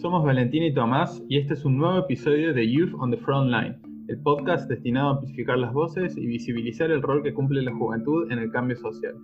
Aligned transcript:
somos 0.00 0.24
Valentina 0.24 0.66
y 0.66 0.72
Tomás 0.72 1.20
y 1.28 1.38
este 1.38 1.54
es 1.54 1.64
un 1.64 1.76
nuevo 1.76 1.98
episodio 1.98 2.54
de 2.54 2.70
Youth 2.70 2.94
on 3.00 3.10
the 3.10 3.16
Front 3.16 3.50
Line, 3.50 3.76
el 4.06 4.20
podcast 4.22 4.68
destinado 4.68 5.08
a 5.08 5.12
amplificar 5.14 5.58
las 5.58 5.72
voces 5.72 6.16
y 6.16 6.24
visibilizar 6.24 6.92
el 6.92 7.02
rol 7.02 7.22
que 7.24 7.34
cumple 7.34 7.62
la 7.62 7.74
juventud 7.74 8.30
en 8.30 8.38
el 8.38 8.50
cambio 8.52 8.76
social. 8.76 9.14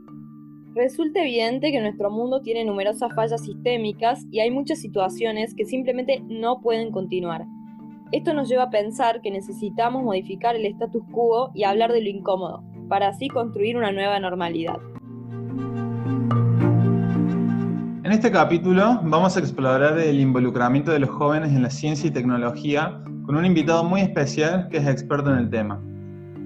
Resulta 0.74 1.20
evidente 1.20 1.70
que 1.70 1.80
nuestro 1.80 2.10
mundo 2.10 2.40
tiene 2.40 2.64
numerosas 2.64 3.14
fallas 3.14 3.44
sistémicas 3.44 4.26
y 4.32 4.40
hay 4.40 4.50
muchas 4.50 4.80
situaciones 4.80 5.54
que 5.54 5.64
simplemente 5.64 6.20
no 6.28 6.60
pueden 6.60 6.90
continuar. 6.90 7.44
Esto 8.10 8.34
nos 8.34 8.48
lleva 8.48 8.64
a 8.64 8.70
pensar 8.70 9.20
que 9.22 9.30
necesitamos 9.30 10.02
modificar 10.02 10.56
el 10.56 10.66
status 10.66 11.04
quo 11.12 11.52
y 11.54 11.62
hablar 11.62 11.92
de 11.92 12.02
lo 12.02 12.08
incómodo, 12.08 12.64
para 12.88 13.08
así 13.08 13.28
construir 13.28 13.76
una 13.76 13.92
nueva 13.92 14.18
normalidad. 14.18 14.78
En 18.14 18.20
este 18.20 18.30
capítulo 18.30 19.00
vamos 19.02 19.36
a 19.36 19.40
explorar 19.40 19.98
el 19.98 20.20
involucramiento 20.20 20.92
de 20.92 21.00
los 21.00 21.10
jóvenes 21.10 21.50
en 21.50 21.64
la 21.64 21.68
ciencia 21.68 22.06
y 22.06 22.12
tecnología 22.12 23.02
con 23.26 23.34
un 23.34 23.44
invitado 23.44 23.82
muy 23.82 24.02
especial 24.02 24.68
que 24.68 24.76
es 24.76 24.86
experto 24.86 25.32
en 25.32 25.38
el 25.38 25.50
tema. 25.50 25.82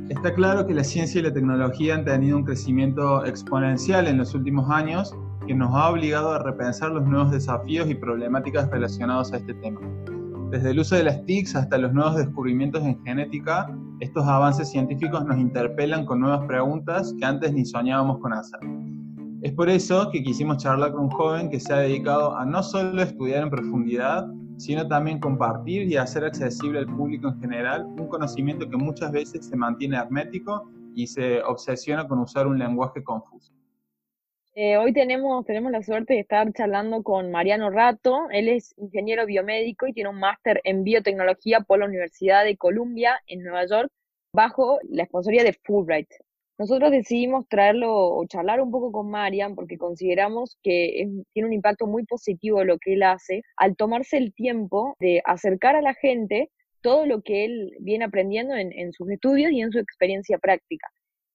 Está 0.08 0.32
claro 0.32 0.66
que 0.66 0.72
la 0.72 0.82
ciencia 0.82 1.18
y 1.18 1.24
la 1.24 1.32
tecnología 1.34 1.94
han 1.94 2.06
tenido 2.06 2.38
un 2.38 2.44
crecimiento 2.44 3.22
exponencial 3.26 4.08
en 4.08 4.16
los 4.16 4.34
últimos 4.34 4.70
años 4.70 5.14
que 5.46 5.54
nos 5.54 5.74
ha 5.74 5.90
obligado 5.90 6.32
a 6.32 6.42
repensar 6.42 6.90
los 6.90 7.04
nuevos 7.04 7.32
desafíos 7.32 7.90
y 7.90 7.94
problemáticas 7.94 8.70
relacionados 8.70 9.30
a 9.34 9.36
este 9.36 9.52
tema. 9.52 9.78
Desde 10.50 10.70
el 10.70 10.80
uso 10.80 10.94
de 10.94 11.04
las 11.04 11.22
TICs 11.26 11.54
hasta 11.54 11.76
los 11.76 11.92
nuevos 11.92 12.16
descubrimientos 12.16 12.82
en 12.82 12.98
genética, 13.04 13.70
estos 14.00 14.26
avances 14.26 14.70
científicos 14.70 15.22
nos 15.26 15.36
interpelan 15.36 16.06
con 16.06 16.20
nuevas 16.20 16.46
preguntas 16.46 17.14
que 17.18 17.26
antes 17.26 17.52
ni 17.52 17.66
soñábamos 17.66 18.20
con 18.20 18.32
hacer. 18.32 18.77
Es 19.40 19.52
por 19.52 19.68
eso 19.68 20.10
que 20.10 20.20
quisimos 20.20 20.56
charlar 20.56 20.90
con 20.90 21.02
un 21.02 21.10
joven 21.10 21.48
que 21.48 21.60
se 21.60 21.72
ha 21.72 21.78
dedicado 21.78 22.36
a 22.36 22.44
no 22.44 22.60
solo 22.60 23.00
estudiar 23.00 23.44
en 23.44 23.50
profundidad, 23.50 24.26
sino 24.56 24.88
también 24.88 25.20
compartir 25.20 25.82
y 25.88 25.96
hacer 25.96 26.24
accesible 26.24 26.80
al 26.80 26.86
público 26.86 27.28
en 27.28 27.40
general 27.40 27.84
un 27.84 28.08
conocimiento 28.08 28.68
que 28.68 28.76
muchas 28.76 29.12
veces 29.12 29.46
se 29.46 29.56
mantiene 29.56 29.96
hermético 29.96 30.68
y 30.96 31.06
se 31.06 31.40
obsesiona 31.44 32.08
con 32.08 32.18
usar 32.18 32.48
un 32.48 32.58
lenguaje 32.58 33.04
confuso. 33.04 33.52
Eh, 34.56 34.76
hoy 34.76 34.92
tenemos, 34.92 35.44
tenemos 35.46 35.70
la 35.70 35.84
suerte 35.84 36.14
de 36.14 36.20
estar 36.20 36.52
charlando 36.52 37.04
con 37.04 37.30
Mariano 37.30 37.70
Rato. 37.70 38.28
Él 38.32 38.48
es 38.48 38.74
ingeniero 38.76 39.24
biomédico 39.24 39.86
y 39.86 39.92
tiene 39.92 40.10
un 40.10 40.18
máster 40.18 40.60
en 40.64 40.82
biotecnología 40.82 41.60
por 41.60 41.78
la 41.78 41.86
Universidad 41.86 42.44
de 42.44 42.56
Columbia 42.56 43.20
en 43.28 43.44
Nueva 43.44 43.66
York 43.66 43.88
bajo 44.32 44.80
la 44.90 45.04
sponsoría 45.04 45.44
de 45.44 45.56
Fulbright. 45.64 46.08
Nosotros 46.58 46.90
decidimos 46.90 47.46
traerlo 47.48 47.94
o 47.94 48.26
charlar 48.26 48.60
un 48.60 48.72
poco 48.72 48.90
con 48.90 49.08
Marian 49.08 49.54
porque 49.54 49.78
consideramos 49.78 50.58
que 50.64 51.08
tiene 51.32 51.46
un 51.46 51.52
impacto 51.52 51.86
muy 51.86 52.04
positivo 52.04 52.64
lo 52.64 52.78
que 52.78 52.94
él 52.94 53.04
hace 53.04 53.42
al 53.56 53.76
tomarse 53.76 54.16
el 54.16 54.34
tiempo 54.34 54.96
de 54.98 55.22
acercar 55.24 55.76
a 55.76 55.82
la 55.82 55.94
gente 55.94 56.50
todo 56.80 57.06
lo 57.06 57.22
que 57.22 57.44
él 57.44 57.76
viene 57.78 58.06
aprendiendo 58.06 58.56
en, 58.56 58.92
sus 58.92 59.08
estudios 59.08 59.52
y 59.52 59.60
en 59.60 59.70
su 59.70 59.78
experiencia 59.78 60.38
práctica. 60.38 60.88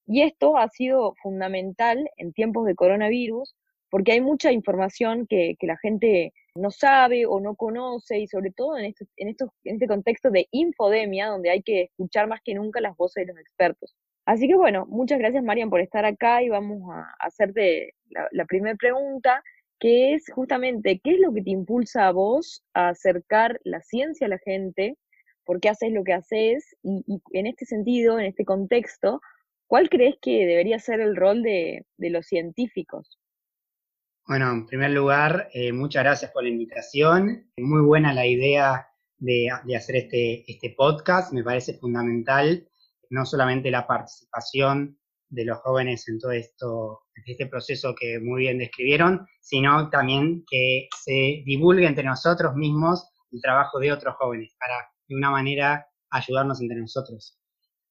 Y 0.06 0.24
esto 0.24 0.58
ha 0.58 0.68
sido 0.68 1.16
fundamental 1.24 2.10
en 2.18 2.34
tiempos 2.34 2.66
de 2.66 2.76
coronavirus 2.76 3.56
porque 3.90 4.12
hay 4.12 4.22
mucha 4.22 4.52
información 4.52 5.26
que, 5.28 5.56
la 5.62 5.78
gente 5.78 6.34
no 6.56 6.70
sabe 6.70 7.26
o 7.26 7.40
no 7.40 7.56
conoce 7.56 8.20
y 8.20 8.28
sobre 8.28 8.52
todo 8.52 8.78
en 8.78 8.86
este, 8.86 9.06
en, 9.16 9.30
en 9.30 9.76
este 9.76 9.88
contexto 9.88 10.32
de 10.32 10.48
infodemia 10.52 11.28
donde 11.28 11.50
hay 11.50 11.64
que 11.64 11.84
escuchar 11.84 12.28
más 12.28 12.42
que 12.44 12.56
nunca 12.56 12.82
las 12.82 12.98
voces 12.98 13.26
de 13.26 13.34
los 13.34 13.42
expertos. 13.42 13.96
Así 14.26 14.48
que 14.48 14.56
bueno, 14.56 14.86
muchas 14.88 15.20
gracias 15.20 15.44
Marian 15.44 15.70
por 15.70 15.82
estar 15.82 16.06
acá 16.06 16.42
y 16.42 16.50
vamos 16.50 16.82
a 16.94 17.14
hacerte 17.20 17.94
la, 18.32 18.46
primera 18.46 18.76
pregunta, 18.76 19.44
que 19.80 20.14
es 20.14 20.26
justamente, 20.34 21.02
¿qué 21.04 21.16
es 21.16 21.20
lo 21.20 21.34
que 21.34 21.42
te 21.42 21.50
impulsa 21.50 22.08
a 22.08 22.12
vos 22.12 22.64
a 22.74 22.90
acercar 22.90 23.60
la 23.66 23.82
ciencia 23.82 24.28
a 24.28 24.30
la 24.30 24.40
gente? 24.40 24.98
¿Por 25.46 25.60
qué 25.60 25.70
haces 25.70 25.92
lo 25.92 26.06
que 26.06 26.14
haces? 26.14 26.76
Y, 26.84 27.04
en 27.32 27.48
este 27.48 27.66
sentido, 27.66 28.18
en 28.18 28.26
este 28.26 28.46
contexto, 28.46 29.20
¿cuál 29.68 29.90
crees 29.90 30.16
que 30.22 30.46
debería 30.46 30.80
ser 30.80 31.02
el 31.02 31.18
rol 31.18 31.44
de, 31.44 31.86
los 31.98 32.26
científicos? 32.26 33.20
Bueno, 34.26 34.52
en 34.52 34.66
primer 34.66 34.92
lugar, 34.92 35.50
eh, 35.54 35.74
muchas 35.74 36.04
gracias 36.04 36.32
por 36.32 36.44
la 36.44 36.50
invitación. 36.50 37.52
Muy 37.58 37.82
buena 37.82 38.14
la 38.14 38.26
idea 38.26 38.88
de, 39.18 39.50
de 39.66 39.76
hacer 39.76 39.98
este, 39.98 40.50
este 40.50 40.74
podcast, 40.78 41.34
me 41.34 41.44
parece 41.44 41.74
fundamental 41.74 42.70
no 43.14 43.28
solamente 43.28 43.70
la 43.70 43.86
participación 43.86 44.98
de 45.30 45.46
los 45.46 45.60
jóvenes 45.60 46.08
en 46.10 46.18
todo 46.18 46.32
esto, 46.32 47.02
este 47.26 47.46
proceso 47.46 47.94
que 47.94 48.20
muy 48.20 48.42
bien 48.42 48.58
describieron, 48.58 49.28
sino 49.40 49.90
también 49.92 50.44
que 50.50 50.88
se 51.04 51.44
divulgue 51.46 51.86
entre 51.86 52.04
nosotros 52.04 52.56
mismos 52.56 53.08
el 53.32 53.40
trabajo 53.40 53.80
de 53.80 53.92
otros 53.92 54.16
jóvenes 54.18 54.56
para 54.60 54.76
de 55.08 55.16
una 55.16 55.30
manera 55.30 55.86
ayudarnos 56.10 56.60
entre 56.60 56.80
nosotros. 56.80 57.38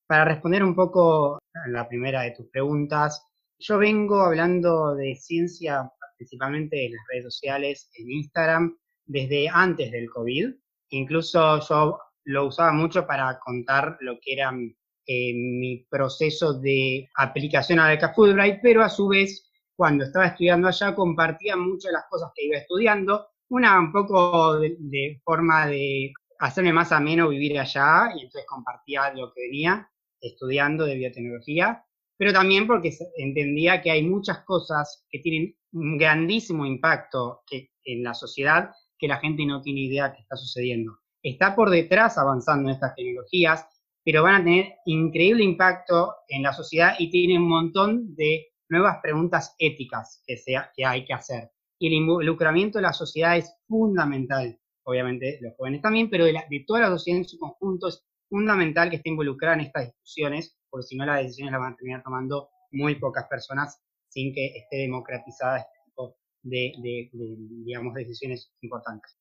Para 0.09 0.25
responder 0.25 0.65
un 0.65 0.75
poco 0.75 1.37
a 1.37 1.69
la 1.69 1.89
primera 1.89 2.23
de 2.23 2.33
tus 2.33 2.49
preguntas, 2.51 3.25
yo 3.61 3.79
vengo 3.79 4.23
hablando 4.23 4.97
de 4.97 5.15
ciencia 5.15 5.89
principalmente 6.17 6.87
en 6.87 6.93
las 6.93 7.05
redes 7.09 7.25
sociales, 7.25 7.91
en 7.95 8.11
Instagram, 8.11 8.77
desde 9.07 9.49
antes 9.49 9.93
del 9.93 10.11
COVID. 10.11 10.53
Incluso 10.91 11.61
yo 11.69 11.99
lo 12.25 12.47
usaba 12.47 12.73
mucho 12.73 13.07
para 13.07 13.39
contar 13.39 13.97
lo 14.01 14.19
que 14.21 14.33
eran 14.33 14.77
en 15.07 15.59
mi 15.59 15.87
proceso 15.91 16.55
de 16.55 17.09
aplicación 17.17 17.79
a 17.79 17.85
la 17.85 17.91
beca 17.91 18.15
Fulbright, 18.15 18.61
pero 18.63 18.83
a 18.83 18.89
su 18.89 19.09
vez, 19.09 19.51
cuando 19.77 20.05
estaba 20.05 20.27
estudiando 20.27 20.69
allá, 20.69 20.95
compartía 20.95 21.57
muchas 21.57 21.91
de 21.91 21.99
las 21.99 22.05
cosas 22.09 22.31
que 22.35 22.47
iba 22.47 22.57
estudiando, 22.57 23.27
una 23.49 23.79
un 23.79 23.93
poco 23.93 24.59
de, 24.59 25.21
forma 25.25 25.67
de 25.67 26.13
hacerme 26.39 26.73
más 26.73 26.93
ameno 26.93 27.29
vivir 27.29 27.59
allá, 27.59 28.11
y 28.17 28.25
entonces 28.25 28.47
compartía 28.47 29.13
lo 29.15 29.33
que 29.33 29.43
venía 29.43 29.89
estudiando 30.21 30.85
de 30.85 30.97
biotecnología, 30.97 31.85
pero 32.17 32.33
también 32.33 32.67
porque 32.67 32.97
entendía 33.17 33.83
que 33.83 33.91
hay 33.91 34.05
muchas 34.05 34.45
cosas 34.45 35.05
que 35.11 35.19
tienen 35.19 35.57
un 35.73 35.99
grandísimo 35.99 36.65
impacto 36.65 37.43
que, 37.47 37.71
en 37.85 38.05
la 38.05 38.15
sociedad 38.15 38.71
que 38.99 39.09
la 39.09 39.19
gente 39.19 39.45
no 39.45 39.61
tiene 39.61 39.81
idea 39.81 40.13
que 40.13 40.21
está 40.21 40.37
sucediendo. 40.37 40.97
Está 41.23 41.57
por 41.57 41.71
detrás 41.71 42.19
avanzando 42.19 42.69
en 42.69 42.75
estas 42.77 42.95
tecnologías, 42.95 43.67
pero 44.05 44.23
van 44.23 44.41
a 44.41 44.45
tener 44.45 44.75
increíble 44.85 45.45
impacto 45.45 46.15
en 46.29 46.43
la 46.43 46.53
sociedad 46.53 46.95
y 46.99 47.11
tienen 47.11 47.43
un 47.43 47.49
montón 47.49 48.15
de 48.17 48.49
nuevas 48.69 48.99
preguntas 49.03 49.55
éticas 49.59 50.23
que, 50.27 50.37
sea, 50.37 50.73
que 50.75 50.85
hay 50.85 51.05
que 51.05 51.13
hacer. 51.13 51.51
Y 51.79 51.89
el 51.89 51.95
involucramiento 51.95 52.79
de 52.79 52.83
la 52.83 52.93
sociedad 52.93 53.37
es 53.37 53.55
fundamental, 53.69 54.59
obviamente 54.85 55.39
los 55.41 55.55
jóvenes 55.57 55.83
también, 55.83 56.09
pero 56.11 56.25
de, 56.25 56.65
toda 56.67 56.81
la 56.81 56.89
sociedad 56.89 57.19
en 57.19 57.29
su 57.29 57.39
conjunto 57.39 57.89
es 57.89 58.05
fundamental 58.29 58.89
que 58.89 58.97
esté 58.97 59.11
involucrada 59.11 59.55
en 59.55 59.61
estas 59.63 59.87
discusiones, 59.87 60.57
porque 60.71 60.87
si 60.87 60.97
no 60.97 61.05
las 61.05 61.23
decisiones 61.23 61.53
las 61.53 61.61
van 61.61 61.75
a 61.75 61.77
terminar 61.77 62.03
tomando 62.03 62.49
muy 62.71 62.95
pocas 62.97 63.27
personas 63.29 63.79
sin 64.09 64.33
que 64.33 64.47
esté 64.57 64.77
democratizada 64.79 65.59
este 65.59 65.81
tipo 65.85 66.17
de, 66.43 66.73
de, 66.83 67.11
digamos, 67.13 67.95
decisiones 67.95 68.53
importantes. 68.63 69.19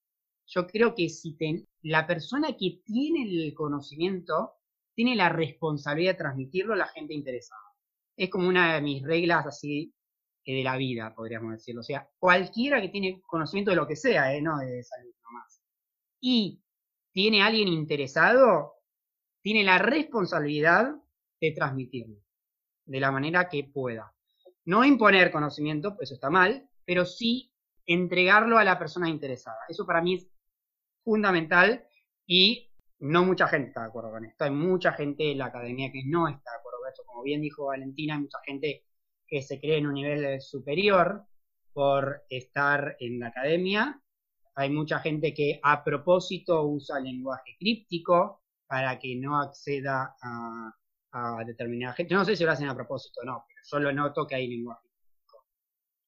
Yo 0.48 0.68
creo 0.68 0.96
que 0.96 1.09
si 1.09 1.36
la 1.84 2.06
persona 2.08 2.56
que 2.58 2.81
tiene 2.86 3.24
el 3.24 3.53
conocimiento 3.53 4.53
tiene 5.01 5.16
la 5.16 5.29
responsabilidad 5.29 6.12
de 6.12 6.17
transmitirlo 6.19 6.73
a 6.73 6.78
la 6.78 6.88
gente 6.88 7.16
interesada. 7.16 7.59
Es 8.16 8.29
como 8.29 8.47
una 8.47 8.75
de 8.75 8.81
mis 8.81 9.01
reglas 9.01 9.47
así 9.47 9.91
de 10.45 10.63
la 10.63 10.78
vida, 10.78 11.12
podríamos 11.16 11.53
decirlo. 11.53 11.81
O 11.81 11.84
sea, 11.84 12.07
cualquiera 12.19 12.79
que 12.79 12.89
tiene 12.89 13.19
conocimiento 13.25 13.72
de 13.72 13.78
lo 13.78 13.88
que 13.88 13.95
sea, 13.95 14.31
¿eh? 14.31 14.44
no 14.44 14.59
de 14.59 14.84
salud 14.84 15.12
nomás, 15.23 15.59
y 16.19 16.62
tiene 17.12 17.41
alguien 17.41 17.67
interesado, 17.67 18.75
tiene 19.41 19.63
la 19.63 19.79
responsabilidad 19.79 20.94
de 21.39 21.51
transmitirlo 21.51 22.21
de 22.86 23.00
la 23.00 23.12
manera 23.12 23.50
que 23.50 23.63
pueda. 23.63 24.13
No 24.65 24.86
imponer 24.86 25.31
conocimiento, 25.31 25.95
pues 25.95 26.09
eso 26.09 26.13
está 26.13 26.30
mal, 26.30 26.69
pero 26.86 27.07
sí 27.07 27.51
entregarlo 27.88 28.59
a 28.59 28.63
la 28.63 28.77
persona 28.77 29.09
interesada. 29.09 29.57
Eso 29.68 29.83
para 29.83 30.04
mí 30.04 30.13
es 30.13 30.27
fundamental 31.04 31.88
y 32.27 32.70
no 33.01 33.25
mucha 33.25 33.48
gente 33.48 33.69
está 33.69 33.81
de 33.81 33.88
acuerdo 33.88 34.12
con 34.12 34.25
esto. 34.25 34.44
Hay 34.44 34.51
mucha 34.51 34.94
gente 34.94 35.31
en 35.31 35.39
la 35.39 35.45
academia 35.45 35.92
que 35.92 36.03
no 36.06 36.27
está 36.27 36.51
de 36.51 36.57
acuerdo 36.57 36.80
con 36.80 36.89
esto. 36.89 37.03
Como 37.06 37.24
bien 37.24 37.42
dijo 37.42 37.65
Valentina, 37.65 38.13
hay 38.13 38.21
mucha 38.21 38.39
gente 38.45 38.86
que 39.27 39.42
se 39.42 39.59
cree 39.59 39.77
en 39.77 39.88
un 39.88 39.95
nivel 39.95 40.39
superior 40.39 41.25
por 41.74 42.24
estar 42.30 42.95
en 43.00 43.19
la 43.19 43.27
academia. 43.27 44.00
Hay 44.56 44.69
mucha 44.69 45.00
gente 45.00 45.33
que 45.33 45.59
a 45.63 45.83
propósito 45.83 46.63
usa 46.63 47.00
lenguaje 47.00 47.56
críptico 47.59 48.44
para 48.68 49.00
que 49.00 49.15
no 49.15 49.39
acceda 49.39 50.15
a, 50.21 50.71
a 51.12 51.44
determinada 51.44 51.94
gente. 51.94 52.13
No 52.13 52.24
sé 52.24 52.36
si 52.36 52.44
lo 52.44 52.51
hacen 52.51 52.69
a 52.69 52.75
propósito 52.75 53.21
o 53.21 53.25
no, 53.25 53.45
pero 53.47 53.62
solo 53.63 53.92
noto 53.92 54.27
que 54.27 54.36
hay 54.36 54.47
lenguaje 54.47 54.88
críptico. 54.89 55.44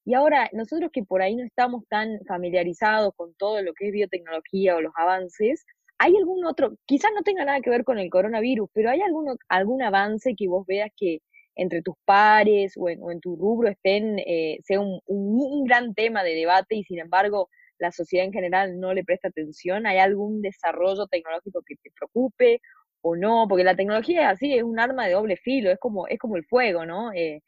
Y 0.06 0.14
ahora, 0.14 0.48
nosotros 0.54 0.92
que 0.94 1.04
por 1.04 1.24
ahí 1.24 1.36
no 1.36 1.44
estamos 1.44 1.88
tan 1.88 2.20
familiarizados 2.28 3.14
con 3.16 3.34
todo 3.34 3.64
lo 3.64 3.74
que 3.74 3.88
es 3.88 3.94
biotecnología 3.94 4.76
o 4.76 4.82
los 4.82 4.94
avances, 4.96 5.66
¿Hay 5.98 6.16
algún 6.18 6.46
otro, 6.46 6.76
quizás 6.86 7.12
no 7.16 7.24
tenga 7.24 7.46
nada 7.46 7.62
que 7.62 7.70
ver 7.70 7.84
con 7.84 8.00
el 8.00 8.10
coronavirus, 8.10 8.70
pero 8.74 8.90
hay 8.90 9.02
algún, 9.02 9.38
algún 9.48 9.82
avance 9.84 10.36
que 10.36 10.48
vos 10.48 10.66
veas 10.68 10.90
que 10.98 11.20
entre 11.56 11.82
tus 11.82 11.96
pares 12.06 12.74
o 12.78 12.90
en, 12.90 13.20
tu 13.22 13.36
rubro 13.36 13.70
estén, 13.70 14.20
eh, 14.20 14.60
sea 14.64 14.80
un, 14.80 15.64
gran 15.66 15.94
tema 15.94 16.24
de 16.24 16.36
debate 16.36 16.76
y 16.76 16.84
sin 16.84 17.00
embargo 17.00 17.50
la 17.78 17.92
sociedad 17.92 18.26
en 18.26 18.34
general 18.34 18.80
no 18.80 18.94
le 18.94 19.04
presta 19.04 19.28
atención? 19.28 19.86
¿Hay 19.86 19.98
algún 20.00 20.42
desarrollo 20.42 21.08
tecnológico 21.08 21.62
que 21.66 21.76
te 21.76 21.92
preocupe 21.92 22.62
o 23.02 23.16
no? 23.16 23.46
Porque 23.48 23.64
la 23.64 23.76
tecnología 23.76 24.24
es 24.24 24.28
así, 24.36 24.54
es 24.54 24.64
un 24.64 24.80
arma 24.80 25.06
de 25.08 25.14
doble 25.14 25.38
filo, 25.38 25.72
es 25.72 25.80
como, 25.80 26.08
es 26.08 26.20
como 26.20 26.38
el 26.38 26.46
fuego, 26.46 26.86
¿no? 26.86 27.12
Eh, 27.14 27.42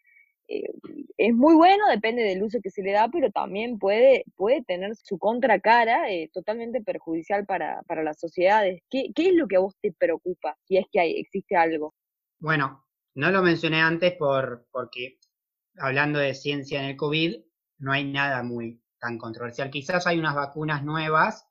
eh, 0.48 0.70
es 1.18 1.34
muy 1.34 1.56
bueno, 1.56 1.88
depende 1.90 2.24
del 2.24 2.44
uso 2.44 2.60
que 2.62 2.70
se 2.70 2.84
le 2.84 2.92
da, 2.92 3.10
pero 3.10 3.32
también 3.32 3.80
puede, 3.80 4.26
puede 4.36 4.64
tener 4.64 4.96
su 4.96 5.18
contracara 5.18 6.12
eh, 6.12 6.30
totalmente 6.34 6.82
perjudicial 6.82 7.46
para, 7.46 7.82
para 7.84 8.04
las 8.04 8.20
sociedades. 8.20 8.82
¿Qué, 8.90 9.12
¿Qué, 9.16 9.30
es 9.30 9.34
lo 9.34 9.48
que 9.48 9.56
a 9.56 9.60
vos 9.60 9.76
te 9.82 9.94
preocupa, 9.94 10.58
si 10.64 10.78
es 10.78 10.86
que 10.92 11.00
hay, 11.00 11.20
existe 11.20 11.56
algo? 11.56 11.94
Bueno, 12.40 12.86
no 13.16 13.32
lo 13.32 13.42
mencioné 13.42 13.82
antes 13.82 14.14
por, 14.14 14.68
porque 14.72 15.20
hablando 15.78 16.20
de 16.20 16.34
ciencia 16.34 16.80
en 16.80 16.90
el 16.90 16.98
COVID, 16.98 17.38
no 17.80 17.92
hay 17.92 18.06
nada 18.06 18.44
muy 18.44 18.82
tan 19.00 19.18
controversial. 19.18 19.70
Quizás 19.70 20.08
hay 20.08 20.20
unas 20.20 20.36
vacunas 20.36 20.84
nuevas, 20.84 21.48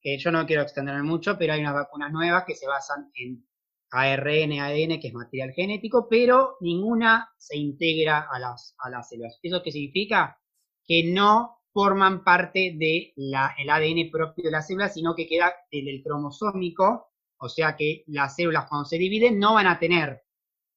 que 0.00 0.18
yo 0.18 0.30
no 0.30 0.46
quiero 0.46 0.62
extenderme 0.62 1.02
mucho, 1.02 1.36
pero 1.36 1.52
hay 1.52 1.60
unas 1.60 1.74
vacunas 1.74 2.12
nuevas 2.12 2.44
que 2.46 2.54
se 2.54 2.66
basan 2.66 3.10
en 3.14 3.44
ARN, 3.90 4.52
ADN, 4.52 5.00
que 5.00 5.08
es 5.08 5.14
material 5.14 5.52
genético, 5.52 6.08
pero 6.08 6.56
ninguna 6.60 7.30
se 7.36 7.56
integra 7.56 8.28
a 8.30 8.38
las, 8.38 8.74
a 8.78 8.90
las 8.90 9.08
células. 9.08 9.38
¿Eso 9.42 9.62
qué 9.62 9.72
significa? 9.72 10.38
Que 10.84 11.04
no 11.12 11.58
forman 11.72 12.24
parte 12.24 12.76
del 12.76 13.12
el 13.16 13.70
ADN 13.70 14.10
propio 14.10 14.44
de 14.44 14.50
la 14.50 14.62
célula, 14.62 14.88
sino 14.88 15.14
que 15.14 15.26
queda 15.26 15.52
el, 15.70 15.88
el 15.88 16.02
cromosómico, 16.02 17.10
o 17.38 17.48
sea 17.48 17.76
que 17.76 18.04
las 18.06 18.36
células 18.36 18.66
cuando 18.68 18.86
se 18.86 18.98
dividen 18.98 19.38
no 19.38 19.54
van 19.54 19.66
a 19.66 19.78
tener 19.78 20.22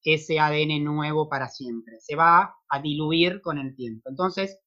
ese 0.03 0.39
ADN 0.39 0.83
nuevo 0.83 1.29
para 1.29 1.47
siempre, 1.47 1.99
se 1.99 2.15
va 2.15 2.55
a 2.67 2.81
diluir 2.81 3.41
con 3.41 3.57
el 3.57 3.75
tiempo. 3.75 4.09
Entonces, 4.09 4.59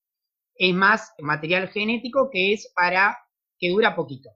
es 0.55 0.75
más 0.75 1.13
material 1.19 1.69
genético 1.69 2.31
que 2.31 2.53
es 2.53 2.73
para 2.75 3.19
que 3.59 3.71
dura 3.71 3.95
poquito. 3.95 4.31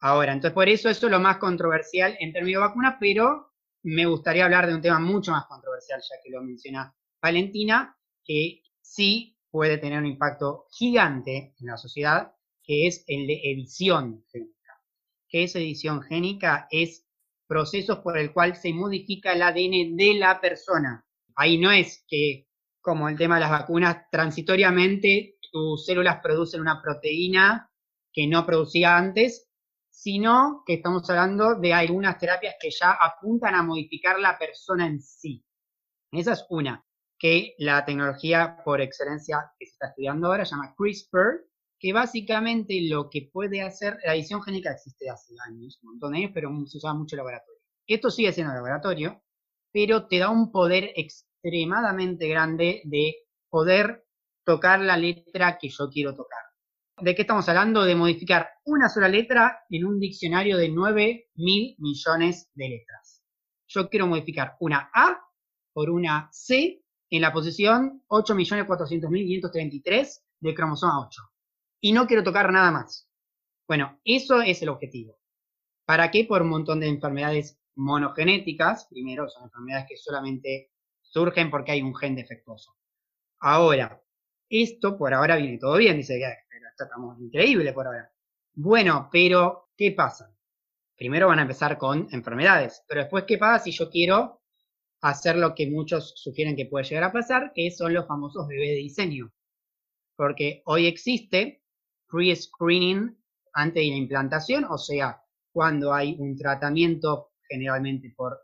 Ahora, 0.00 0.32
entonces 0.32 0.54
por 0.54 0.68
eso 0.68 0.88
eso 0.88 1.06
es 1.06 1.12
lo 1.12 1.20
más 1.20 1.38
controversial 1.38 2.16
en 2.20 2.32
términos 2.32 2.60
de 2.60 2.68
vacunas, 2.68 2.96
pero 3.00 3.52
me 3.82 4.06
gustaría 4.06 4.44
hablar 4.44 4.66
de 4.66 4.74
un 4.74 4.82
tema 4.82 4.98
mucho 4.98 5.32
más 5.32 5.46
controversial, 5.46 6.00
ya 6.00 6.16
que 6.22 6.30
lo 6.30 6.42
menciona 6.42 6.94
Valentina, 7.20 7.96
que 8.24 8.62
sí 8.80 9.38
puede 9.50 9.78
tener 9.78 9.98
un 9.98 10.06
impacto 10.06 10.66
gigante 10.70 11.54
en 11.58 11.66
la 11.66 11.76
sociedad, 11.76 12.32
que 12.62 12.86
es 12.86 13.04
el 13.06 13.26
de 13.26 13.40
edición 13.44 14.24
génica. 14.30 14.82
¿Qué 15.28 15.44
es 15.44 15.56
edición 15.56 16.02
génica? 16.02 16.66
Es 16.70 17.06
procesos 17.46 17.98
por 18.00 18.18
el 18.18 18.32
cual 18.32 18.56
se 18.56 18.72
modifica 18.72 19.32
el 19.32 19.42
ADN 19.42 19.96
de 19.96 20.14
la 20.18 20.40
persona. 20.40 21.06
Ahí 21.36 21.58
no 21.58 21.70
es 21.70 22.04
que, 22.08 22.48
como 22.80 23.08
el 23.08 23.16
tema 23.16 23.36
de 23.36 23.42
las 23.42 23.50
vacunas, 23.50 24.04
transitoriamente 24.10 25.38
tus 25.52 25.86
células 25.86 26.20
producen 26.22 26.60
una 26.60 26.82
proteína 26.82 27.70
que 28.12 28.26
no 28.26 28.44
producía 28.44 28.96
antes, 28.96 29.45
sino 29.96 30.62
que 30.66 30.74
estamos 30.74 31.08
hablando 31.08 31.54
de 31.54 31.72
algunas 31.72 32.18
terapias 32.18 32.56
que 32.60 32.68
ya 32.70 32.92
apuntan 32.92 33.54
a 33.54 33.62
modificar 33.62 34.20
la 34.20 34.38
persona 34.38 34.86
en 34.86 35.00
sí. 35.00 35.42
Esa 36.12 36.34
es 36.34 36.44
una, 36.50 36.84
que 37.18 37.54
la 37.56 37.82
tecnología 37.86 38.58
por 38.62 38.82
excelencia 38.82 39.50
que 39.58 39.64
se 39.64 39.72
está 39.72 39.86
estudiando 39.88 40.26
ahora 40.26 40.44
se 40.44 40.50
llama 40.54 40.74
CRISPR, 40.76 41.46
que 41.78 41.94
básicamente 41.94 42.78
lo 42.82 43.08
que 43.08 43.30
puede 43.32 43.62
hacer, 43.62 43.96
la 44.04 44.14
edición 44.14 44.42
génica 44.42 44.72
existe 44.72 45.08
hace 45.08 45.32
años, 45.48 45.80
un 45.82 45.92
montón 45.92 46.12
de 46.12 46.18
años, 46.18 46.30
pero 46.34 46.50
se 46.66 46.76
usa 46.76 46.92
mucho 46.92 47.16
en 47.16 47.18
laboratorio. 47.18 47.62
Esto 47.86 48.10
sigue 48.10 48.32
siendo 48.32 48.52
laboratorio, 48.52 49.22
pero 49.72 50.06
te 50.08 50.18
da 50.18 50.28
un 50.28 50.52
poder 50.52 50.92
extremadamente 50.94 52.28
grande 52.28 52.82
de 52.84 53.14
poder 53.48 54.04
tocar 54.44 54.80
la 54.80 54.98
letra 54.98 55.56
que 55.56 55.70
yo 55.70 55.88
quiero 55.88 56.14
tocar. 56.14 56.45
¿De 56.98 57.14
qué 57.14 57.22
estamos 57.22 57.48
hablando? 57.50 57.84
De 57.84 57.94
modificar 57.94 58.48
una 58.64 58.88
sola 58.88 59.06
letra 59.06 59.66
en 59.68 59.84
un 59.84 60.00
diccionario 60.00 60.56
de 60.56 60.70
9 60.70 61.28
mil 61.34 61.76
millones 61.78 62.50
de 62.54 62.70
letras. 62.70 63.22
Yo 63.68 63.90
quiero 63.90 64.06
modificar 64.06 64.56
una 64.60 64.90
A 64.94 65.20
por 65.74 65.90
una 65.90 66.30
C 66.32 66.82
en 67.10 67.20
la 67.20 67.34
posición 67.34 68.02
8.400.533 68.08 70.22
del 70.40 70.54
cromosoma 70.54 71.06
8 71.06 71.22
y 71.80 71.92
no 71.92 72.06
quiero 72.06 72.24
tocar 72.24 72.50
nada 72.50 72.70
más. 72.70 73.06
Bueno, 73.68 74.00
eso 74.02 74.40
es 74.40 74.62
el 74.62 74.70
objetivo. 74.70 75.18
¿Para 75.84 76.10
qué? 76.10 76.24
Por 76.24 76.40
un 76.40 76.48
montón 76.48 76.80
de 76.80 76.86
enfermedades 76.86 77.60
monogenéticas. 77.74 78.86
Primero, 78.86 79.28
son 79.28 79.44
enfermedades 79.44 79.84
que 79.86 79.98
solamente 79.98 80.72
surgen 81.02 81.50
porque 81.50 81.72
hay 81.72 81.82
un 81.82 81.94
gen 81.94 82.14
defectuoso. 82.14 82.74
Ahora, 83.38 84.02
esto 84.48 84.96
por 84.96 85.12
ahora 85.12 85.36
viene 85.36 85.58
todo 85.58 85.76
bien, 85.76 85.98
dice 85.98 86.18
estamos 86.84 87.18
increíble 87.20 87.72
por 87.72 87.86
ahora. 87.86 88.12
Bueno, 88.54 89.08
pero 89.10 89.70
¿qué 89.76 89.92
pasa? 89.92 90.32
Primero 90.96 91.28
van 91.28 91.40
a 91.40 91.42
empezar 91.42 91.76
con 91.76 92.08
enfermedades, 92.10 92.82
pero 92.88 93.02
después 93.02 93.24
¿qué 93.24 93.38
pasa 93.38 93.64
si 93.64 93.70
yo 93.70 93.90
quiero 93.90 94.40
hacer 95.02 95.36
lo 95.36 95.54
que 95.54 95.70
muchos 95.70 96.14
sugieren 96.16 96.56
que 96.56 96.66
puede 96.66 96.86
llegar 96.86 97.04
a 97.04 97.12
pasar, 97.12 97.52
que 97.54 97.70
son 97.70 97.92
los 97.92 98.06
famosos 98.06 98.48
bebés 98.48 98.70
de 98.70 98.76
diseño? 98.76 99.32
Porque 100.16 100.62
hoy 100.64 100.86
existe 100.86 101.62
pre-screening 102.08 103.14
antes 103.52 103.82
de 103.82 103.90
la 103.90 103.96
implantación, 103.96 104.64
o 104.64 104.78
sea, 104.78 105.22
cuando 105.52 105.92
hay 105.92 106.16
un 106.18 106.36
tratamiento 106.36 107.32
generalmente 107.48 108.12
por, 108.16 108.40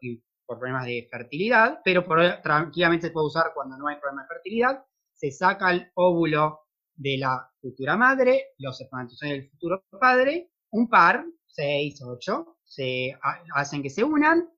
por 0.46 0.58
problemas 0.58 0.86
de 0.86 1.08
fertilidad, 1.10 1.80
pero 1.84 2.04
tranquilamente 2.42 3.08
se 3.08 3.12
puede 3.12 3.26
usar 3.26 3.52
cuando 3.54 3.76
no 3.76 3.88
hay 3.88 3.96
problema 3.96 4.22
de 4.22 4.28
fertilidad, 4.28 4.84
se 5.14 5.30
saca 5.30 5.70
el 5.70 5.90
óvulo 5.94 6.61
de 6.94 7.18
la 7.18 7.50
futura 7.60 7.96
madre, 7.96 8.52
los 8.58 8.80
espermatozoides 8.80 9.42
del 9.42 9.50
futuro 9.50 9.84
padre, 10.00 10.50
un 10.70 10.88
par, 10.88 11.24
seis, 11.46 12.00
ocho, 12.02 12.58
se 12.64 13.16
hacen 13.54 13.82
que 13.82 13.90
se 13.90 14.04
unan, 14.04 14.48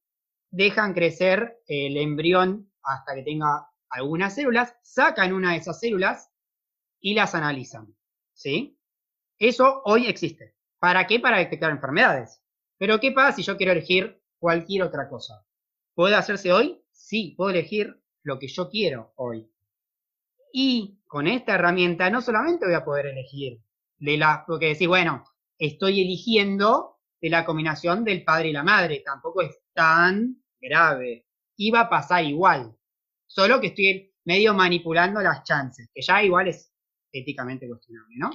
dejan 0.50 0.94
crecer 0.94 1.60
el 1.66 1.96
embrión 1.96 2.70
hasta 2.82 3.14
que 3.14 3.22
tenga 3.22 3.68
algunas 3.90 4.34
células, 4.34 4.76
sacan 4.82 5.32
una 5.32 5.52
de 5.52 5.58
esas 5.58 5.80
células 5.80 6.30
y 7.00 7.14
las 7.14 7.34
analizan, 7.34 7.94
¿sí? 8.32 8.78
Eso 9.38 9.82
hoy 9.84 10.06
existe. 10.06 10.54
¿Para 10.78 11.06
qué? 11.06 11.18
Para 11.18 11.38
detectar 11.38 11.70
enfermedades. 11.70 12.40
Pero 12.78 13.00
¿qué 13.00 13.12
pasa 13.12 13.36
si 13.36 13.42
yo 13.42 13.56
quiero 13.56 13.72
elegir 13.72 14.22
cualquier 14.38 14.82
otra 14.82 15.08
cosa? 15.08 15.46
¿Puede 15.94 16.14
hacerse 16.14 16.52
hoy? 16.52 16.82
Sí, 16.92 17.34
puedo 17.36 17.50
elegir 17.50 18.00
lo 18.22 18.38
que 18.38 18.48
yo 18.48 18.68
quiero 18.68 19.12
hoy. 19.16 19.50
Y 20.52 21.00
con 21.14 21.28
esta 21.28 21.54
herramienta 21.54 22.10
no 22.10 22.20
solamente 22.20 22.66
voy 22.66 22.74
a 22.74 22.84
poder 22.84 23.06
elegir 23.06 23.62
de 23.98 24.16
la, 24.16 24.42
porque 24.44 24.70
decir, 24.70 24.88
bueno, 24.88 25.22
estoy 25.56 26.00
eligiendo 26.00 26.98
de 27.20 27.30
la 27.30 27.44
combinación 27.44 28.02
del 28.02 28.24
padre 28.24 28.48
y 28.48 28.52
la 28.52 28.64
madre, 28.64 29.00
tampoco 29.04 29.42
es 29.42 29.56
tan 29.72 30.42
grave. 30.60 31.28
Iba 31.56 31.82
a 31.82 31.88
pasar 31.88 32.24
igual, 32.24 32.76
solo 33.28 33.60
que 33.60 33.68
estoy 33.68 34.12
medio 34.24 34.54
manipulando 34.54 35.20
las 35.20 35.44
chances, 35.44 35.88
que 35.94 36.02
ya 36.02 36.20
igual 36.20 36.48
es 36.48 36.74
éticamente 37.12 37.68
cuestionable, 37.68 38.16
¿no? 38.16 38.30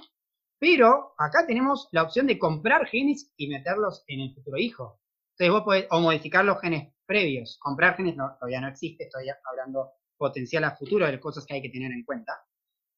Pero 0.58 1.16
acá 1.18 1.46
tenemos 1.46 1.90
la 1.92 2.04
opción 2.04 2.28
de 2.28 2.40
comprar 2.40 2.88
genes 2.88 3.34
y 3.36 3.50
meterlos 3.50 4.06
en 4.08 4.22
el 4.22 4.34
futuro 4.34 4.58
hijo. 4.58 5.02
Entonces 5.32 5.52
vos 5.52 5.64
podés, 5.64 5.88
o 5.92 6.00
modificar 6.00 6.46
los 6.46 6.62
genes 6.62 6.94
previos. 7.06 7.58
Comprar 7.60 7.98
genes 7.98 8.16
todavía 8.16 8.62
no 8.62 8.70
existe, 8.70 9.04
estoy 9.04 9.26
hablando 9.44 9.92
potencial 10.16 10.64
a 10.64 10.78
futuro 10.78 11.06
de 11.06 11.20
cosas 11.20 11.46
que 11.46 11.56
hay 11.56 11.62
que 11.62 11.70
tener 11.70 11.92
en 11.92 12.06
cuenta. 12.06 12.46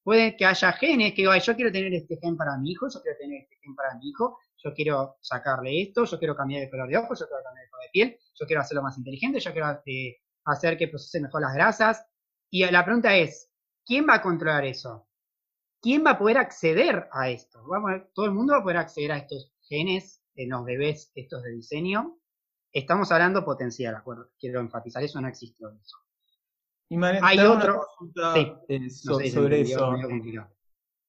Puede 0.03 0.35
que 0.35 0.45
haya 0.45 0.71
genes 0.73 1.13
que, 1.13 1.23
yo 1.23 1.55
quiero 1.55 1.71
tener 1.71 1.93
este 1.93 2.17
gen 2.17 2.35
para 2.35 2.57
mi 2.57 2.71
hijo, 2.71 2.87
yo 2.89 3.01
quiero 3.01 3.17
tener 3.17 3.41
este 3.43 3.57
gen 3.61 3.75
para 3.75 3.95
mi 3.95 4.09
hijo, 4.09 4.39
yo 4.57 4.73
quiero 4.73 5.17
sacarle 5.21 5.81
esto, 5.81 6.05
yo 6.05 6.17
quiero 6.17 6.35
cambiar 6.35 6.63
el 6.63 6.69
color 6.69 6.89
de 6.89 6.97
ojos, 6.97 7.19
yo 7.19 7.27
quiero 7.27 7.43
cambiar 7.43 7.65
el 7.65 7.71
color 7.71 7.85
de 7.85 7.89
piel, 7.91 8.17
yo 8.33 8.45
quiero 8.45 8.61
hacerlo 8.61 8.81
más 8.81 8.97
inteligente, 8.97 9.39
yo 9.39 9.51
quiero 9.51 9.81
eh, 9.85 10.17
hacer 10.45 10.77
que 10.77 10.87
procese 10.87 11.21
mejor 11.21 11.41
las 11.41 11.53
grasas. 11.53 12.05
Y 12.49 12.65
la 12.65 12.83
pregunta 12.83 13.15
es, 13.15 13.49
¿quién 13.85 14.05
va 14.07 14.15
a 14.15 14.21
controlar 14.21 14.65
eso? 14.65 15.07
¿quién 15.81 16.05
va 16.05 16.11
a 16.11 16.19
poder 16.19 16.37
acceder 16.37 17.07
a 17.11 17.29
esto? 17.29 17.63
todo 18.13 18.25
el 18.25 18.31
mundo 18.31 18.53
va 18.53 18.59
a 18.59 18.63
poder 18.63 18.77
acceder 18.77 19.11
a 19.11 19.17
estos 19.17 19.51
genes 19.63 20.21
en 20.35 20.49
los 20.49 20.63
bebés 20.63 21.11
estos 21.15 21.43
de 21.43 21.51
diseño. 21.51 22.19
Estamos 22.71 23.11
hablando 23.11 23.43
potencial, 23.43 23.95
acuerdo, 23.95 24.31
quiero 24.39 24.61
enfatizar, 24.61 25.03
eso 25.03 25.19
no 25.19 25.27
existe 25.27 25.65
hoy. 25.65 25.77
Y 26.91 26.97
Hay 27.23 27.39
otro 27.39 27.81
eh, 28.67 28.89
sobre 28.89 29.61
eso. 29.61 29.93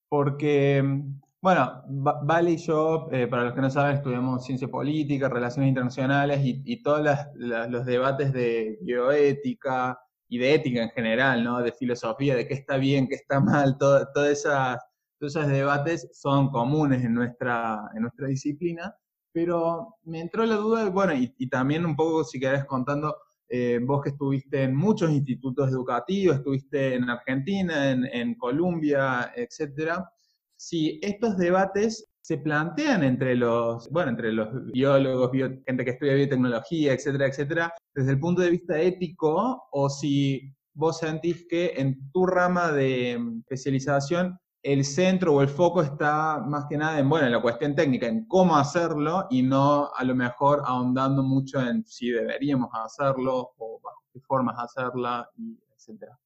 Porque, 0.09 1.03
bueno, 1.41 1.83
Vale 1.89 2.53
y 2.53 2.57
yo, 2.57 3.09
eh, 3.11 3.27
para 3.27 3.45
los 3.45 3.55
que 3.55 3.61
no 3.61 3.69
saben, 3.69 3.97
estudiamos 3.97 4.45
ciencia 4.45 4.69
política, 4.69 5.29
relaciones 5.29 5.69
internacionales 5.69 6.41
y, 6.43 6.83
todos 6.83 7.05
los 7.35 7.85
debates 7.85 8.33
de 8.33 8.79
bioética, 8.83 9.99
y 10.33 10.39
de 10.39 10.55
ética 10.55 10.83
en 10.83 10.91
general, 10.91 11.45
¿no? 11.45 11.61
De 11.61 11.73
filosofía, 11.73 12.35
de 12.35 12.47
qué 12.47 12.55
está 12.55 12.79
bien, 12.79 13.07
qué 13.07 13.17
está 13.17 13.39
mal, 13.39 13.77
todas 13.77 14.09
esas, 14.31 14.79
todos 15.19 15.37
esos 15.37 15.47
debates 15.47 16.09
son 16.15 16.49
comunes 16.51 17.05
en 17.05 17.13
nuestra, 17.13 17.91
en 17.95 18.01
nuestra 18.01 18.29
disciplina, 18.29 18.97
pero 19.31 19.97
me 20.05 20.21
entró 20.21 20.47
la 20.47 20.55
duda, 20.55 20.89
bueno, 20.89 21.13
y, 21.13 21.49
también 21.51 21.85
un 21.85 21.95
poco, 21.95 22.25
si 22.25 22.41
querés 22.41 22.65
contando, 22.65 23.15
eh, 23.55 23.81
vos 23.83 24.01
que 24.03 24.09
estuviste 24.09 24.63
en 24.63 24.75
muchos 24.75 25.11
institutos 25.11 25.69
educativos, 25.69 26.37
estuviste 26.37 26.95
en 26.95 27.11
Argentina, 27.11 27.91
en, 27.91 28.35
Colombia, 28.37 29.31
etcétera, 29.37 30.11
si 30.57 30.99
estos 31.03 31.37
debates 31.37 32.09
se 32.23 32.39
plantean 32.39 33.05
entre 33.05 33.37
los, 33.37 33.91
bueno, 33.91 34.13
entre 34.13 34.33
los 34.33 34.49
biólogos, 34.73 35.33
gente 35.67 35.85
que 35.85 35.91
estudia 35.91 36.15
biotecnología, 36.15 36.95
etcétera, 36.95 37.27
etcétera, 37.27 37.75
desde 37.95 38.13
el 38.13 38.21
punto 38.21 38.41
de 38.41 38.53
vista 38.53 38.81
ético, 38.81 39.65
o 39.71 39.91
si 39.91 40.51
vos 40.73 41.01
sentís 41.01 41.47
que 41.47 41.75
en 41.77 42.11
tu 42.11 42.25
rama 42.25 42.73
de 42.73 43.21
especialización 43.41 44.39
el 44.63 44.85
centro 44.85 45.35
o 45.35 45.43
el 45.43 45.49
foco 45.49 45.83
está 45.83 46.39
más 46.39 46.67
que 46.69 46.77
nada 46.77 46.99
en, 46.99 47.09
bueno, 47.09 47.27
en 47.27 47.33
la 47.33 47.43
cuestión 47.43 47.75
técnica, 47.75 48.07
en 48.07 48.27
cómo 48.27 48.57
hacerlo 48.57 49.27
y 49.31 49.43
no 49.43 49.91
a 49.95 50.05
lo 50.05 50.15
mejor 50.15 50.63
ahondando 50.65 51.23
mucho 51.23 51.61
en 51.61 51.85
si 51.85 52.11
deberíamos 52.11 52.71
hacerlo 52.73 53.55
o 53.59 53.81
bajo 53.83 54.05
qué 54.13 54.21
formas 54.21 54.57
hacerla, 54.59 55.29
etcétera. 55.77 56.19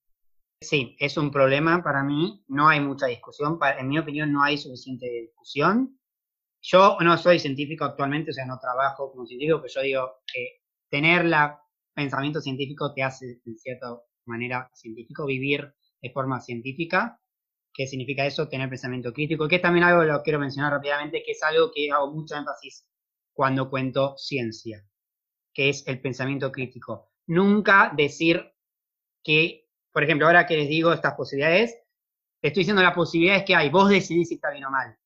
Sí, 0.61 0.97
es 0.99 1.16
un 1.16 1.31
problema 1.31 1.83
para 1.83 2.02
mí, 2.02 2.45
no 2.49 2.69
hay 2.69 2.81
mucha 2.81 3.07
discusión, 3.07 3.59
en 3.78 3.88
mi 3.88 3.99
opinión 3.99 4.33
no 4.33 4.43
hay 4.43 4.59
suficiente 4.59 5.07
discusión. 5.07 5.99
Yo 6.62 6.97
no 7.00 7.16
soy 7.16 7.38
científico 7.38 7.85
actualmente, 7.85 8.31
o 8.31 8.35
sea, 8.35 8.47
no 8.47 8.59
trabajo 8.59 9.12
como 9.12 9.26
científico, 9.26 9.61
pero 9.61 9.73
yo 9.73 9.81
digo 9.83 10.12
que 10.26 10.62
tener 10.90 11.25
la 11.25 11.62
pensamiento 11.97 12.40
científico 12.40 12.93
te 12.93 13.02
hace, 13.02 13.40
de 13.45 13.57
cierta 13.57 13.99
manera, 14.26 14.71
científico, 14.75 15.25
vivir 15.25 15.75
de 16.02 16.11
forma 16.11 16.40
científica. 16.40 17.19
¿Qué 17.76 17.87
significa 17.87 18.25
eso? 18.25 18.49
Tener 18.49 18.71
pensamiento 18.71 19.12
crítico, 19.12 19.47
que 19.47 19.56
es 19.56 19.62
también 19.62 19.85
algo 19.85 20.00
que 20.00 20.06
lo 20.06 20.23
quiero 20.23 20.38
mencionar 20.38 20.73
rápidamente, 20.73 21.23
que 21.23 21.33
es 21.33 21.42
algo 21.42 21.71
que 21.71 21.90
hago 21.90 22.11
mucho 22.11 22.35
énfasis 22.35 22.87
cuando 23.35 23.68
cuento 23.68 24.16
ciencia, 24.16 24.83
que 25.52 25.68
es 25.68 25.87
el 25.87 26.00
pensamiento 26.00 26.50
crítico. 26.50 27.12
Nunca 27.26 27.92
decir 27.95 28.50
que, 29.23 29.68
por 29.92 30.02
ejemplo, 30.02 30.26
ahora 30.26 30.47
que 30.47 30.56
les 30.56 30.71
digo 30.71 30.90
estas 30.90 31.12
posibilidades, 31.16 31.76
estoy 32.40 32.62
diciendo 32.62 32.83
las 32.83 32.95
posibilidades 32.95 33.45
que 33.45 33.54
hay, 33.54 33.68
vos 33.68 33.90
decidís 33.90 34.28
si 34.28 34.37
está 34.37 34.50
bien 34.52 34.64
o 34.64 34.71
mal. 34.71 34.97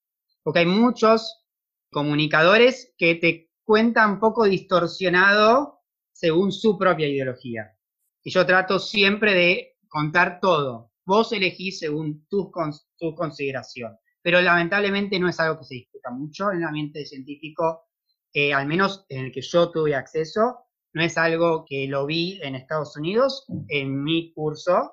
Porque 0.44 0.60
hay 0.60 0.66
muchos 0.66 1.44
comunicadores 1.90 2.94
que 2.96 3.16
te 3.16 3.50
cuentan 3.64 4.20
poco 4.20 4.44
distorsionado 4.44 5.82
según 6.12 6.52
su 6.52 6.78
propia 6.78 7.08
ideología. 7.08 7.76
Y 8.22 8.30
yo 8.30 8.46
trato 8.46 8.78
siempre 8.78 9.34
de 9.34 9.76
contar 9.88 10.38
todo, 10.38 10.89
Vos 11.10 11.32
elegís 11.32 11.80
según 11.80 12.24
tu, 12.28 12.52
tu 12.96 13.14
consideración. 13.16 13.98
Pero 14.22 14.40
lamentablemente 14.40 15.18
no 15.18 15.28
es 15.28 15.40
algo 15.40 15.58
que 15.58 15.64
se 15.64 15.74
discuta 15.74 16.08
mucho 16.12 16.52
en 16.52 16.58
el 16.58 16.64
ambiente 16.64 17.04
científico, 17.04 17.88
eh, 18.32 18.54
al 18.54 18.68
menos 18.68 19.06
en 19.08 19.24
el 19.24 19.32
que 19.32 19.40
yo 19.40 19.72
tuve 19.72 19.96
acceso. 19.96 20.66
No 20.92 21.02
es 21.02 21.18
algo 21.18 21.64
que 21.68 21.88
lo 21.88 22.06
vi 22.06 22.38
en 22.44 22.54
Estados 22.54 22.96
Unidos, 22.96 23.44
en 23.66 24.04
mi 24.04 24.32
curso, 24.32 24.92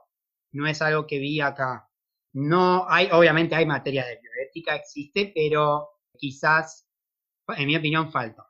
no 0.54 0.66
es 0.66 0.82
algo 0.82 1.06
que 1.06 1.20
vi 1.20 1.40
acá. 1.40 1.88
No 2.34 2.90
hay, 2.90 3.10
obviamente 3.12 3.54
hay 3.54 3.68
materia 3.68 4.04
de 4.04 4.20
bioética, 4.20 4.76
existe, 4.76 5.32
pero 5.36 5.88
quizás, 6.18 6.90
en 7.56 7.68
mi 7.68 7.76
opinión, 7.76 8.12
falta. 8.12 8.44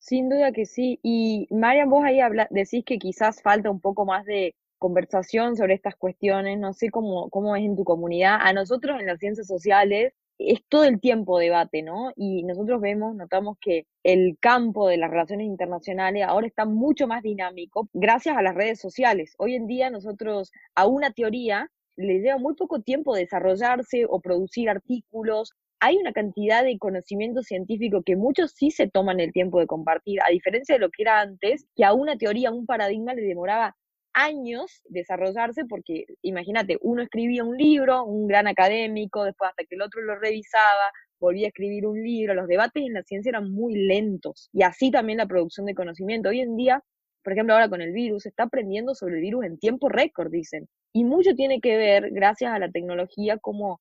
Sin 0.00 0.28
duda 0.28 0.50
que 0.50 0.66
sí. 0.66 0.98
Y 1.04 1.46
Marian, 1.52 1.88
vos 1.88 2.02
ahí 2.04 2.18
habla, 2.18 2.48
decís 2.50 2.84
que 2.84 2.98
quizás 2.98 3.40
falta 3.42 3.70
un 3.70 3.80
poco 3.80 4.04
más 4.04 4.24
de 4.24 4.56
conversación 4.78 5.56
sobre 5.56 5.74
estas 5.74 5.96
cuestiones, 5.96 6.58
no 6.58 6.72
sé 6.72 6.90
cómo, 6.90 7.30
cómo 7.30 7.56
es 7.56 7.64
en 7.64 7.76
tu 7.76 7.84
comunidad. 7.84 8.38
A 8.40 8.52
nosotros 8.52 9.00
en 9.00 9.06
las 9.06 9.18
ciencias 9.18 9.46
sociales 9.46 10.12
es 10.38 10.60
todo 10.68 10.84
el 10.84 11.00
tiempo 11.00 11.38
debate, 11.38 11.82
¿no? 11.82 12.12
Y 12.16 12.42
nosotros 12.42 12.80
vemos, 12.80 13.14
notamos 13.14 13.56
que 13.60 13.86
el 14.02 14.36
campo 14.40 14.88
de 14.88 14.96
las 14.96 15.10
relaciones 15.10 15.46
internacionales 15.46 16.24
ahora 16.26 16.46
está 16.46 16.64
mucho 16.64 17.06
más 17.06 17.22
dinámico 17.22 17.88
gracias 17.92 18.36
a 18.36 18.42
las 18.42 18.54
redes 18.54 18.80
sociales. 18.80 19.34
Hoy 19.38 19.54
en 19.54 19.66
día 19.66 19.90
nosotros 19.90 20.50
a 20.74 20.86
una 20.86 21.12
teoría 21.12 21.70
le 21.96 22.20
lleva 22.20 22.38
muy 22.38 22.54
poco 22.54 22.80
tiempo 22.82 23.14
desarrollarse 23.14 24.06
o 24.08 24.20
producir 24.20 24.68
artículos. 24.68 25.52
Hay 25.80 25.96
una 25.96 26.12
cantidad 26.12 26.64
de 26.64 26.78
conocimiento 26.78 27.42
científico 27.42 28.02
que 28.02 28.16
muchos 28.16 28.52
sí 28.52 28.70
se 28.70 28.88
toman 28.88 29.20
el 29.20 29.32
tiempo 29.32 29.60
de 29.60 29.66
compartir, 29.66 30.20
a 30.26 30.30
diferencia 30.30 30.74
de 30.74 30.80
lo 30.80 30.90
que 30.90 31.02
era 31.02 31.20
antes, 31.20 31.66
que 31.76 31.84
a 31.84 31.92
una 31.92 32.16
teoría, 32.16 32.48
a 32.48 32.52
un 32.52 32.66
paradigma 32.66 33.14
le 33.14 33.22
demoraba 33.22 33.76
años 34.14 34.82
desarrollarse 34.88 35.64
porque 35.66 36.04
imagínate, 36.22 36.78
uno 36.80 37.02
escribía 37.02 37.44
un 37.44 37.56
libro, 37.56 38.04
un 38.04 38.26
gran 38.26 38.46
académico, 38.46 39.24
después 39.24 39.50
hasta 39.50 39.64
que 39.64 39.74
el 39.74 39.82
otro 39.82 40.00
lo 40.02 40.16
revisaba, 40.16 40.92
volvía 41.20 41.46
a 41.46 41.48
escribir 41.48 41.86
un 41.86 42.02
libro, 42.02 42.34
los 42.34 42.48
debates 42.48 42.82
en 42.84 42.94
la 42.94 43.02
ciencia 43.02 43.30
eran 43.30 43.50
muy 43.50 43.74
lentos 43.74 44.48
y 44.52 44.62
así 44.62 44.90
también 44.90 45.18
la 45.18 45.26
producción 45.26 45.66
de 45.66 45.74
conocimiento. 45.74 46.30
Hoy 46.30 46.40
en 46.40 46.56
día, 46.56 46.82
por 47.22 47.32
ejemplo, 47.32 47.54
ahora 47.54 47.68
con 47.68 47.82
el 47.82 47.92
virus, 47.92 48.22
se 48.22 48.28
está 48.30 48.44
aprendiendo 48.44 48.94
sobre 48.94 49.16
el 49.16 49.22
virus 49.22 49.44
en 49.44 49.58
tiempo 49.58 49.88
récord, 49.88 50.30
dicen. 50.30 50.68
Y 50.92 51.04
mucho 51.04 51.34
tiene 51.34 51.60
que 51.60 51.76
ver, 51.76 52.10
gracias 52.10 52.52
a 52.52 52.58
la 52.58 52.70
tecnología, 52.70 53.38
como 53.38 53.80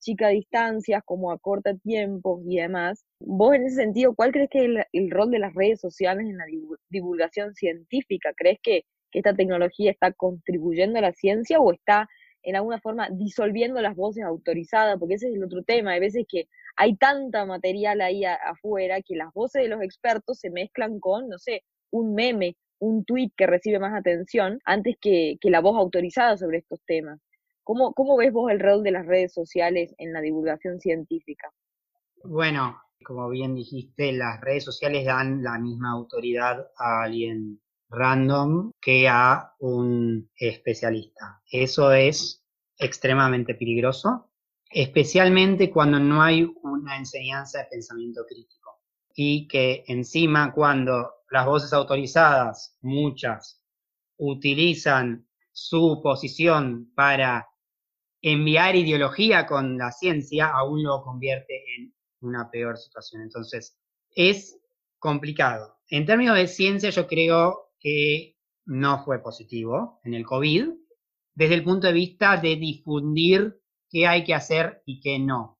chica 0.00 0.28
distancias, 0.28 1.02
como 1.04 1.30
acorta 1.32 1.74
tiempos 1.76 2.40
y 2.46 2.56
demás. 2.56 3.04
Vos 3.20 3.54
en 3.54 3.66
ese 3.66 3.76
sentido, 3.76 4.14
¿cuál 4.14 4.32
crees 4.32 4.50
que 4.50 4.58
es 4.58 4.64
el, 4.64 4.84
el 4.92 5.10
rol 5.10 5.30
de 5.30 5.38
las 5.38 5.54
redes 5.54 5.80
sociales 5.80 6.26
en 6.26 6.36
la 6.36 6.44
divulgación 6.88 7.54
científica? 7.54 8.32
¿Crees 8.36 8.58
que 8.62 8.82
que 9.10 9.20
esta 9.20 9.34
tecnología 9.34 9.90
está 9.90 10.12
contribuyendo 10.12 10.98
a 10.98 11.02
la 11.02 11.12
ciencia 11.12 11.60
o 11.60 11.72
está 11.72 12.08
en 12.42 12.56
alguna 12.56 12.80
forma 12.80 13.08
disolviendo 13.10 13.80
las 13.82 13.96
voces 13.96 14.24
autorizadas, 14.24 14.98
porque 14.98 15.14
ese 15.14 15.28
es 15.28 15.34
el 15.34 15.44
otro 15.44 15.62
tema, 15.64 15.92
hay 15.92 16.00
veces 16.00 16.24
que 16.28 16.48
hay 16.76 16.96
tanta 16.96 17.44
material 17.44 18.00
ahí 18.00 18.24
afuera 18.24 19.02
que 19.02 19.16
las 19.16 19.32
voces 19.34 19.62
de 19.62 19.68
los 19.68 19.82
expertos 19.82 20.38
se 20.38 20.50
mezclan 20.50 21.00
con, 21.00 21.28
no 21.28 21.38
sé, 21.38 21.64
un 21.90 22.14
meme, 22.14 22.56
un 22.78 23.04
tweet 23.04 23.30
que 23.36 23.46
recibe 23.46 23.78
más 23.80 23.98
atención 23.98 24.60
antes 24.64 24.96
que, 25.00 25.36
la 25.42 25.60
voz 25.60 25.76
autorizada 25.76 26.36
sobre 26.36 26.58
estos 26.58 26.80
temas. 26.86 27.20
¿Cómo, 27.64 27.92
¿Cómo 27.92 28.16
ves 28.16 28.32
vos 28.32 28.50
el 28.50 28.60
rol 28.60 28.82
de 28.82 28.92
las 28.92 29.06
redes 29.06 29.34
sociales 29.34 29.94
en 29.98 30.12
la 30.12 30.20
divulgación 30.20 30.80
científica? 30.80 31.50
Bueno, 32.22 32.80
como 33.04 33.28
bien 33.28 33.54
dijiste, 33.54 34.12
las 34.12 34.40
redes 34.40 34.64
sociales 34.64 35.04
dan 35.04 35.42
la 35.42 35.58
misma 35.58 35.92
autoridad 35.92 36.66
a 36.78 37.02
alguien 37.02 37.60
random 37.88 38.72
que 38.80 39.08
a 39.08 39.54
un 39.58 40.30
especialista. 40.36 41.42
Eso 41.50 41.92
es 41.92 42.44
extremadamente 42.76 43.54
peligroso, 43.54 44.30
especialmente 44.70 45.70
cuando 45.70 45.98
no 45.98 46.22
hay 46.22 46.50
una 46.62 46.96
enseñanza 46.96 47.58
de 47.58 47.64
pensamiento 47.70 48.24
crítico. 48.28 48.80
Y 49.14 49.48
que 49.48 49.84
encima 49.88 50.52
cuando 50.52 51.12
las 51.30 51.46
voces 51.46 51.72
autorizadas, 51.72 52.76
muchas, 52.82 53.60
utilizan 54.16 55.26
su 55.52 56.00
posición 56.02 56.92
para 56.94 57.48
enviar 58.22 58.76
ideología 58.76 59.46
con 59.46 59.76
la 59.78 59.90
ciencia, 59.92 60.48
aún 60.48 60.82
lo 60.82 61.02
convierte 61.02 61.64
en 61.76 61.94
una 62.20 62.50
peor 62.50 62.78
situación. 62.78 63.22
Entonces, 63.22 63.76
es 64.14 64.58
complicado. 64.98 65.78
En 65.88 66.06
términos 66.06 66.36
de 66.36 66.46
ciencia, 66.46 66.90
yo 66.90 67.06
creo 67.06 67.67
que 67.80 68.36
no 68.66 69.04
fue 69.04 69.22
positivo 69.22 70.00
en 70.04 70.14
el 70.14 70.24
COVID, 70.24 70.70
desde 71.34 71.54
el 71.54 71.64
punto 71.64 71.86
de 71.86 71.92
vista 71.92 72.36
de 72.36 72.56
difundir 72.56 73.60
qué 73.88 74.06
hay 74.06 74.24
que 74.24 74.34
hacer 74.34 74.82
y 74.84 75.00
qué 75.00 75.18
no. 75.18 75.58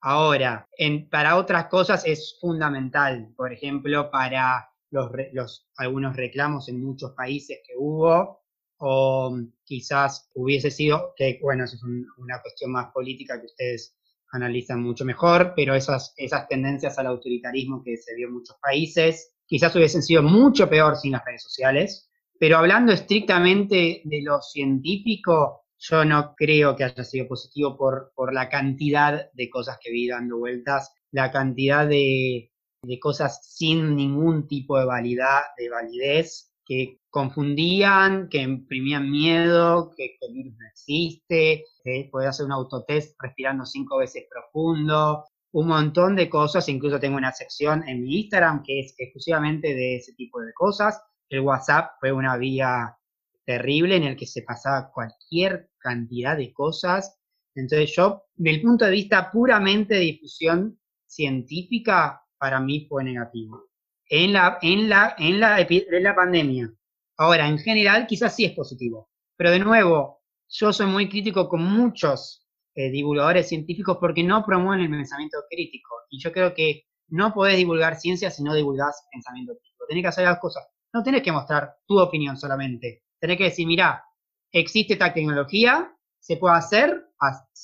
Ahora, 0.00 0.68
para 1.10 1.36
otras 1.36 1.66
cosas 1.66 2.06
es 2.06 2.38
fundamental, 2.40 3.32
por 3.36 3.52
ejemplo, 3.52 4.10
para 4.10 4.70
los, 4.90 5.68
algunos 5.76 6.16
reclamos 6.16 6.68
en 6.68 6.82
muchos 6.82 7.12
países 7.12 7.58
que 7.66 7.74
hubo, 7.76 8.40
o 8.78 9.36
quizás 9.64 10.30
hubiese 10.34 10.70
sido, 10.70 11.12
que 11.16 11.38
bueno, 11.42 11.64
eso 11.64 11.76
es 11.76 11.82
una 11.82 12.40
cuestión 12.42 12.72
más 12.72 12.92
política 12.92 13.40
que 13.40 13.46
ustedes 13.46 13.96
analizan 14.32 14.82
mucho 14.82 15.04
mejor, 15.04 15.54
pero 15.56 15.74
esas, 15.74 16.12
esas 16.16 16.46
tendencias 16.48 16.98
al 16.98 17.06
autoritarismo 17.06 17.82
que 17.82 17.96
se 17.96 18.14
vio 18.14 18.28
en 18.28 18.34
muchos 18.34 18.56
países, 18.60 19.35
quizás 19.46 19.74
hubiesen 19.76 20.02
sido 20.02 20.22
mucho 20.22 20.68
peor 20.68 20.96
sin 20.96 21.12
las 21.12 21.24
redes 21.24 21.42
sociales, 21.42 22.10
pero 22.38 22.58
hablando 22.58 22.92
estrictamente 22.92 24.02
de 24.04 24.22
lo 24.22 24.40
científico, 24.42 25.64
yo 25.78 26.04
no 26.04 26.34
creo 26.36 26.76
que 26.76 26.84
haya 26.84 27.04
sido 27.04 27.28
positivo 27.28 27.76
por, 27.76 28.12
por 28.14 28.32
la 28.34 28.48
cantidad 28.48 29.30
de 29.32 29.50
cosas 29.50 29.78
que 29.80 29.90
vi 29.90 30.08
dando 30.08 30.38
vueltas, 30.38 30.92
la 31.10 31.30
cantidad 31.30 31.86
de, 31.86 32.50
de 32.82 32.98
cosas 32.98 33.40
sin 33.54 33.96
ningún 33.96 34.46
tipo 34.46 34.78
de, 34.78 34.84
validad, 34.84 35.42
de 35.56 35.68
validez, 35.68 36.52
que 36.64 37.00
confundían, 37.10 38.28
que 38.28 38.42
imprimían 38.42 39.10
miedo, 39.10 39.92
que, 39.96 40.16
el 40.20 40.34
virus 40.34 40.54
no 40.58 40.66
existe, 40.66 41.64
que 41.82 42.08
podía 42.10 42.30
hacer 42.30 42.46
un 42.46 42.52
autotest 42.52 43.14
respirando 43.20 43.64
cinco 43.64 43.98
veces 43.98 44.26
profundo, 44.28 45.24
un 45.52 45.68
montón 45.68 46.16
de 46.16 46.28
cosas, 46.28 46.68
incluso 46.68 47.00
tengo 47.00 47.16
una 47.16 47.32
sección 47.32 47.86
en 47.88 48.02
mi 48.02 48.20
Instagram 48.20 48.62
que 48.62 48.80
es 48.80 48.94
exclusivamente 48.98 49.74
de 49.74 49.96
ese 49.96 50.12
tipo 50.14 50.40
de 50.40 50.52
cosas. 50.52 51.00
El 51.28 51.40
WhatsApp 51.40 51.92
fue 52.00 52.12
una 52.12 52.36
vía 52.36 52.96
terrible 53.44 53.96
en 53.96 54.02
el 54.02 54.16
que 54.16 54.26
se 54.26 54.42
pasaba 54.42 54.90
cualquier 54.92 55.70
cantidad 55.78 56.36
de 56.36 56.52
cosas. 56.52 57.18
Entonces 57.54 57.94
yo, 57.96 58.24
del 58.34 58.60
punto 58.60 58.84
de 58.84 58.90
vista 58.90 59.30
puramente 59.30 59.94
de 59.94 60.00
difusión 60.00 60.78
científica, 61.06 62.22
para 62.38 62.60
mí 62.60 62.86
fue 62.88 63.04
negativo. 63.04 63.64
En 64.08 64.34
la, 64.34 64.58
en 64.62 64.88
la, 64.88 65.14
en 65.18 65.40
la, 65.40 65.60
en 65.60 66.02
la 66.02 66.14
pandemia. 66.14 66.72
Ahora, 67.16 67.48
en 67.48 67.58
general, 67.58 68.06
quizás 68.06 68.36
sí 68.36 68.44
es 68.44 68.52
positivo. 68.52 69.08
Pero 69.36 69.50
de 69.50 69.58
nuevo, 69.58 70.22
yo 70.48 70.72
soy 70.72 70.86
muy 70.86 71.08
crítico 71.08 71.48
con 71.48 71.62
muchos 71.62 72.45
eh, 72.76 72.90
divulgadores 72.90 73.48
científicos 73.48 73.96
porque 73.98 74.22
no 74.22 74.44
promueven 74.44 74.84
el 74.84 74.90
pensamiento 74.90 75.38
crítico. 75.48 75.94
Y 76.10 76.20
yo 76.20 76.30
creo 76.30 76.54
que 76.54 76.84
no 77.08 77.32
podés 77.32 77.56
divulgar 77.56 77.96
ciencia 77.96 78.30
si 78.30 78.42
no 78.42 78.54
divulgás 78.54 79.06
pensamiento 79.10 79.54
crítico. 79.54 79.86
Tenés 79.88 80.02
que 80.02 80.08
hacer 80.08 80.24
las 80.24 80.38
cosas. 80.38 80.66
No 80.92 81.02
tenés 81.02 81.22
que 81.22 81.32
mostrar 81.32 81.74
tu 81.86 81.98
opinión 81.98 82.36
solamente. 82.36 83.04
Tenés 83.18 83.38
que 83.38 83.44
decir, 83.44 83.66
mira, 83.66 84.04
existe 84.52 84.92
esta 84.92 85.14
tecnología, 85.14 85.90
se 86.18 86.36
puede 86.36 86.56
hacer, 86.56 87.02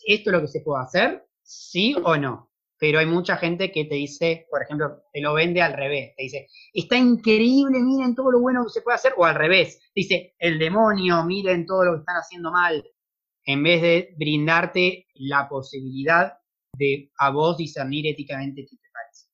esto 0.06 0.30
es 0.30 0.32
lo 0.32 0.40
que 0.40 0.48
se 0.48 0.60
puede 0.60 0.82
hacer, 0.82 1.26
sí 1.42 1.94
o 2.04 2.16
no. 2.16 2.50
Pero 2.78 2.98
hay 2.98 3.06
mucha 3.06 3.36
gente 3.36 3.70
que 3.70 3.84
te 3.84 3.94
dice, 3.96 4.46
por 4.50 4.62
ejemplo, 4.62 5.02
te 5.12 5.20
lo 5.20 5.34
vende 5.34 5.62
al 5.62 5.74
revés. 5.74 6.14
Te 6.16 6.24
dice, 6.24 6.48
está 6.72 6.96
increíble, 6.96 7.78
miren 7.80 8.14
todo 8.14 8.32
lo 8.32 8.40
bueno 8.40 8.64
que 8.64 8.70
se 8.70 8.82
puede 8.82 8.96
hacer. 8.96 9.12
O 9.16 9.24
al 9.24 9.36
revés, 9.36 9.78
dice, 9.94 10.34
el 10.38 10.58
demonio, 10.58 11.22
miren 11.24 11.64
todo 11.64 11.84
lo 11.84 11.92
que 11.92 11.98
están 12.00 12.16
haciendo 12.16 12.50
mal. 12.50 12.82
En 13.44 13.62
vez 13.62 13.82
de 13.82 14.14
brindarte 14.16 15.06
la 15.14 15.48
posibilidad 15.48 16.32
de 16.78 17.10
a 17.18 17.30
vos 17.30 17.56
discernir 17.56 18.06
éticamente 18.06 18.62
qué 18.62 18.76
te 18.76 18.88
parece. 18.92 19.26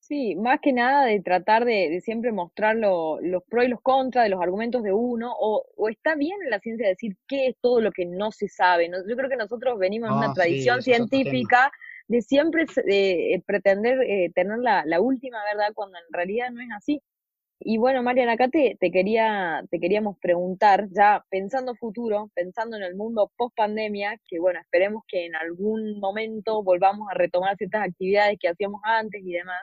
Sí, 0.00 0.34
más 0.36 0.60
que 0.60 0.72
nada 0.72 1.06
de 1.06 1.20
tratar 1.20 1.64
de, 1.64 2.00
siempre 2.02 2.30
mostrar 2.32 2.76
los 2.76 3.42
pros 3.48 3.64
y 3.64 3.68
los 3.68 3.80
contras 3.80 4.24
de 4.24 4.30
los 4.30 4.42
argumentos 4.42 4.82
de 4.82 4.92
uno, 4.92 5.34
o, 5.38 5.64
está 5.88 6.14
bien 6.14 6.36
en 6.44 6.50
la 6.50 6.58
ciencia 6.58 6.88
decir 6.88 7.16
qué 7.26 7.48
es 7.48 7.56
todo 7.60 7.80
lo 7.80 7.90
que 7.90 8.04
no 8.04 8.30
se 8.30 8.48
sabe. 8.48 8.90
Yo 8.90 9.16
creo 9.16 9.30
que 9.30 9.36
nosotros 9.36 9.78
venimos 9.78 10.10
de 10.10 10.16
una 10.16 10.30
ah, 10.30 10.34
tradición 10.34 10.82
científica 10.82 11.70
de 12.08 12.20
siempre 12.20 12.66
eh, 12.86 13.42
pretender 13.46 13.98
eh, 14.02 14.30
tener 14.34 14.58
la, 14.58 14.84
la, 14.84 15.00
última 15.00 15.38
verdad 15.44 15.72
cuando 15.74 15.96
en 15.96 16.12
realidad 16.12 16.50
no 16.50 16.60
es 16.60 16.68
así. 16.76 17.00
Y 17.66 17.78
bueno, 17.78 18.02
Mariana, 18.02 18.32
acá 18.32 18.48
te, 18.48 18.76
te, 18.78 18.90
quería, 18.90 19.64
te 19.70 19.80
queríamos 19.80 20.18
preguntar, 20.18 20.86
ya 20.90 21.24
pensando 21.30 21.74
futuro, 21.74 22.30
pensando 22.34 22.76
en 22.76 22.82
el 22.82 22.94
mundo 22.94 23.32
post 23.38 23.56
pandemia, 23.56 24.20
que 24.28 24.38
bueno, 24.38 24.60
esperemos 24.60 25.02
que 25.08 25.24
en 25.24 25.34
algún 25.34 25.98
momento 25.98 26.62
volvamos 26.62 27.08
a 27.10 27.14
retomar 27.14 27.56
ciertas 27.56 27.88
actividades 27.88 28.36
que 28.38 28.48
hacíamos 28.48 28.82
antes 28.84 29.22
y 29.24 29.32
demás, 29.32 29.62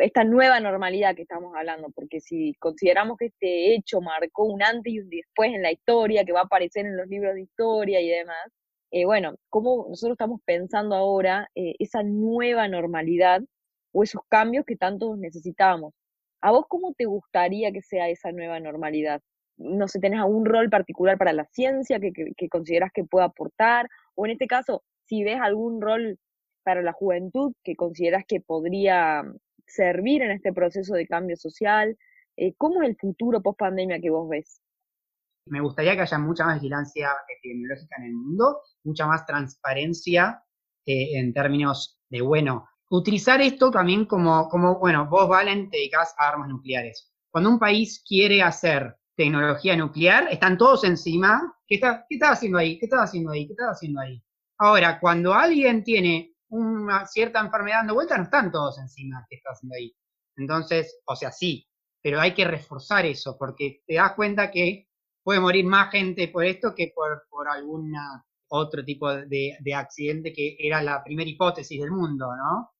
esta 0.00 0.24
nueva 0.24 0.60
normalidad 0.60 1.14
que 1.16 1.22
estamos 1.22 1.54
hablando, 1.56 1.90
porque 1.94 2.20
si 2.20 2.52
consideramos 2.58 3.16
que 3.16 3.26
este 3.26 3.74
hecho 3.74 4.02
marcó 4.02 4.44
un 4.44 4.62
antes 4.62 4.92
y 4.92 5.00
un 5.00 5.08
después 5.08 5.54
en 5.54 5.62
la 5.62 5.72
historia, 5.72 6.24
que 6.24 6.32
va 6.32 6.40
a 6.40 6.44
aparecer 6.44 6.84
en 6.86 6.96
los 6.98 7.08
libros 7.08 7.34
de 7.34 7.42
historia 7.42 8.00
y 8.02 8.08
demás, 8.08 8.52
eh, 8.90 9.06
bueno, 9.06 9.36
cómo 9.48 9.86
nosotros 9.88 10.14
estamos 10.14 10.40
pensando 10.44 10.94
ahora 10.94 11.48
eh, 11.54 11.74
esa 11.78 12.02
nueva 12.02 12.68
normalidad 12.68 13.40
o 13.92 14.02
esos 14.02 14.22
cambios 14.28 14.66
que 14.66 14.76
tanto 14.76 15.16
necesitamos. 15.16 15.94
¿A 16.40 16.50
vos 16.50 16.66
cómo 16.68 16.94
te 16.94 17.06
gustaría 17.06 17.72
que 17.72 17.82
sea 17.82 18.08
esa 18.08 18.32
nueva 18.32 18.60
normalidad? 18.60 19.20
No 19.56 19.88
sé, 19.88 19.98
¿tenés 19.98 20.20
algún 20.20 20.44
rol 20.46 20.70
particular 20.70 21.18
para 21.18 21.32
la 21.32 21.46
ciencia 21.46 21.98
que, 21.98 22.12
que, 22.12 22.32
que 22.36 22.48
consideras 22.48 22.90
que 22.94 23.04
pueda 23.04 23.26
aportar? 23.26 23.88
O 24.14 24.26
en 24.26 24.32
este 24.32 24.46
caso, 24.46 24.84
si 25.06 25.24
ves 25.24 25.40
algún 25.40 25.80
rol 25.80 26.18
para 26.62 26.82
la 26.82 26.92
juventud 26.92 27.54
que 27.64 27.74
consideras 27.74 28.24
que 28.28 28.40
podría 28.40 29.24
servir 29.68 30.22
en 30.22 30.32
este 30.32 30.52
proceso 30.52 30.94
de 30.94 31.06
cambio 31.06 31.36
social? 31.36 31.96
Eh, 32.36 32.54
¿Cómo 32.56 32.82
es 32.82 32.90
el 32.90 32.96
futuro 32.96 33.42
post 33.42 33.58
pandemia 33.58 34.00
que 34.00 34.10
vos 34.10 34.28
ves? 34.28 34.60
Me 35.46 35.60
gustaría 35.60 35.94
que 35.94 36.02
haya 36.02 36.18
mucha 36.18 36.44
más 36.44 36.56
vigilancia 36.56 37.10
epidemiológica 37.28 37.96
en 37.98 38.04
el 38.04 38.14
mundo, 38.14 38.60
mucha 38.84 39.06
más 39.06 39.24
transparencia 39.24 40.42
eh, 40.84 41.18
en 41.18 41.32
términos 41.32 41.98
de, 42.10 42.20
bueno, 42.20 42.68
utilizar 42.90 43.40
esto 43.40 43.70
también 43.70 44.06
como, 44.06 44.78
bueno, 44.78 45.06
vos, 45.08 45.28
Valen, 45.28 45.70
te 45.70 45.78
dedicás 45.78 46.14
a 46.18 46.28
armas 46.28 46.48
nucleares. 46.48 47.12
Cuando 47.30 47.50
un 47.50 47.58
país 47.58 48.02
quiere 48.06 48.42
hacer 48.42 48.96
tecnología 49.16 49.76
nuclear, 49.76 50.28
están 50.30 50.56
todos 50.56 50.84
encima. 50.84 51.54
¿Qué 51.66 51.76
está, 51.76 52.06
qué 52.08 52.14
está 52.14 52.30
haciendo 52.30 52.58
ahí? 52.58 52.78
¿Qué 52.78 52.86
está 52.86 53.02
haciendo 53.02 53.32
ahí? 53.32 53.46
¿Qué 53.46 53.52
está 53.52 53.70
haciendo 53.70 54.00
ahí? 54.00 54.22
Ahora, 54.58 54.98
cuando 55.00 55.34
alguien 55.34 55.84
tiene 55.84 56.34
una 56.50 57.06
cierta 57.06 57.40
enfermedad 57.40 57.78
dando 57.78 57.94
vuelta, 57.94 58.16
no 58.16 58.24
están 58.24 58.50
todos 58.50 58.78
encima 58.78 59.26
que 59.28 59.36
está 59.36 59.50
haciendo 59.50 59.74
ahí. 59.76 59.94
Entonces, 60.36 61.00
o 61.04 61.16
sea, 61.16 61.32
sí, 61.32 61.68
pero 62.02 62.20
hay 62.20 62.32
que 62.32 62.44
reforzar 62.44 63.04
eso, 63.06 63.36
porque 63.38 63.82
te 63.86 63.94
das 63.94 64.14
cuenta 64.14 64.50
que 64.50 64.88
puede 65.22 65.40
morir 65.40 65.66
más 65.66 65.90
gente 65.90 66.28
por 66.28 66.44
esto 66.44 66.74
que 66.74 66.92
por, 66.94 67.26
por 67.28 67.48
algún 67.48 67.92
otro 68.48 68.84
tipo 68.84 69.12
de, 69.12 69.56
de, 69.60 69.74
accidente 69.74 70.32
que 70.32 70.56
era 70.58 70.82
la 70.82 71.02
primera 71.04 71.28
hipótesis 71.28 71.80
del 71.80 71.90
mundo, 71.90 72.34
¿no? 72.34 72.70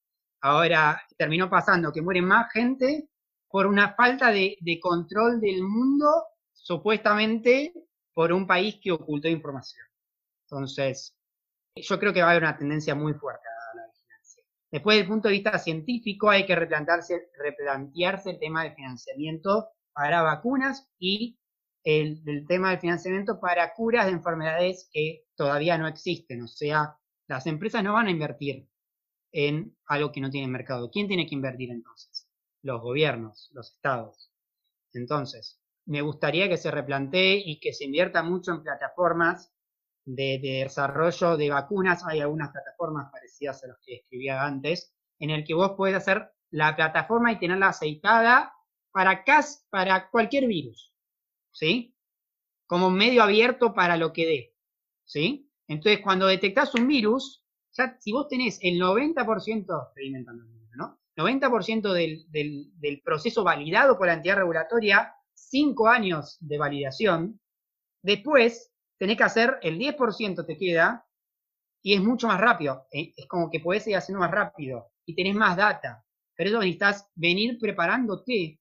Ahora 0.40 1.02
terminó 1.16 1.50
pasando 1.50 1.92
que 1.92 2.02
muere 2.02 2.22
más 2.22 2.52
gente 2.52 3.08
por 3.48 3.66
una 3.66 3.94
falta 3.94 4.30
de, 4.30 4.56
control 4.80 5.40
del 5.40 5.62
mundo, 5.62 6.08
supuestamente 6.52 7.72
por 8.12 8.32
un 8.32 8.46
país 8.46 8.78
que 8.82 8.92
ocultó 8.92 9.28
información. 9.28 9.86
Entonces, 10.44 11.14
yo 11.76 11.98
creo 11.98 12.12
que 12.12 12.20
va 12.20 12.28
a 12.28 12.30
haber 12.32 12.42
una 12.42 12.56
tendencia 12.56 12.94
muy 12.94 13.14
fuerte 13.14 13.48
Después, 14.70 14.96
desde 14.96 15.04
el 15.04 15.08
punto 15.08 15.28
de 15.28 15.34
vista 15.34 15.58
científico, 15.58 16.28
hay 16.28 16.44
que 16.44 16.54
replantearse 16.54 17.30
el 18.26 18.38
tema 18.38 18.64
del 18.64 18.74
financiamiento 18.74 19.70
para 19.94 20.22
vacunas 20.22 20.90
y 20.98 21.38
el, 21.84 22.22
tema 22.46 22.70
del 22.70 22.80
financiamiento 22.80 23.40
para 23.40 23.72
curas 23.72 24.06
de 24.06 24.12
enfermedades 24.12 24.88
que 24.92 25.24
todavía 25.36 25.78
no 25.78 25.88
existen. 25.88 26.42
O 26.42 26.48
sea, 26.48 26.98
las 27.28 27.46
empresas 27.46 27.82
no 27.82 27.94
van 27.94 28.08
a 28.08 28.10
invertir 28.10 28.67
en 29.32 29.76
algo 29.86 30.12
que 30.12 30.20
no 30.20 30.30
tiene 30.30 30.48
mercado. 30.48 30.90
¿Quién 30.90 31.08
tiene 31.08 31.26
que 31.26 31.34
invertir 31.34 31.70
entonces? 31.70 32.28
Los 32.62 32.80
gobiernos, 32.80 33.50
los 33.52 33.72
estados. 33.72 34.30
Entonces, 34.92 35.60
me 35.86 36.02
gustaría 36.02 36.48
que 36.48 36.56
se 36.56 36.70
replantee 36.70 37.42
y 37.44 37.60
que 37.60 37.72
se 37.72 37.84
invierta 37.84 38.22
mucho 38.22 38.52
en 38.52 38.62
plataformas 38.62 39.52
de, 40.04 40.38
desarrollo 40.38 41.36
de 41.36 41.50
vacunas, 41.50 42.04
hay 42.06 42.20
algunas 42.20 42.50
plataformas 42.50 43.10
parecidas 43.12 43.62
a 43.64 43.68
las 43.68 43.78
que 43.84 43.96
escribía 43.96 44.44
antes, 44.44 44.94
en 45.18 45.30
el 45.30 45.44
que 45.44 45.54
vos 45.54 45.72
podés 45.72 45.96
hacer 45.96 46.30
la 46.50 46.74
plataforma 46.74 47.32
y 47.32 47.38
tenerla 47.38 47.68
aceitada 47.68 48.54
para, 48.90 49.24
para 49.70 50.10
cualquier 50.10 50.46
virus, 50.46 50.94
¿sí? 51.52 51.94
Como 52.66 52.90
medio 52.90 53.22
abierto 53.22 53.74
para 53.74 53.96
lo 53.96 54.12
que 54.12 54.26
dé, 54.26 54.56
¿sí? 55.04 55.50
Entonces, 55.66 56.00
cuando 56.02 56.26
detectás 56.26 56.74
un 56.74 56.88
virus, 56.88 57.44
si 57.98 58.12
vos 58.12 58.28
tenés 58.28 58.58
el 58.62 58.80
90%, 58.80 59.88
estoy 59.88 60.06
inventando 60.06 60.44
¿no? 60.76 60.98
90% 61.16 61.92
del, 61.92 62.24
del, 62.30 62.70
del 62.78 63.00
proceso 63.02 63.42
validado 63.42 63.98
por 63.98 64.06
la 64.06 64.14
entidad 64.14 64.36
regulatoria, 64.36 65.12
5 65.34 65.88
años 65.88 66.36
de 66.40 66.58
validación, 66.58 67.40
después 68.02 68.72
tenés 68.98 69.16
que 69.16 69.24
hacer 69.24 69.58
el 69.62 69.78
10% 69.78 70.46
te 70.46 70.56
queda 70.56 71.06
y 71.82 71.94
es 71.94 72.02
mucho 72.02 72.26
más 72.26 72.40
rápido. 72.40 72.86
Eh, 72.92 73.12
es 73.16 73.26
como 73.26 73.50
que 73.50 73.60
podés 73.60 73.86
ir 73.86 73.96
haciendo 73.96 74.20
más 74.20 74.30
rápido 74.30 74.90
y 75.06 75.14
tenés 75.14 75.34
más 75.34 75.56
data. 75.56 76.04
Pero 76.36 76.50
eso 76.50 76.58
necesitas 76.58 77.08
venir 77.14 77.58
preparándote 77.58 78.60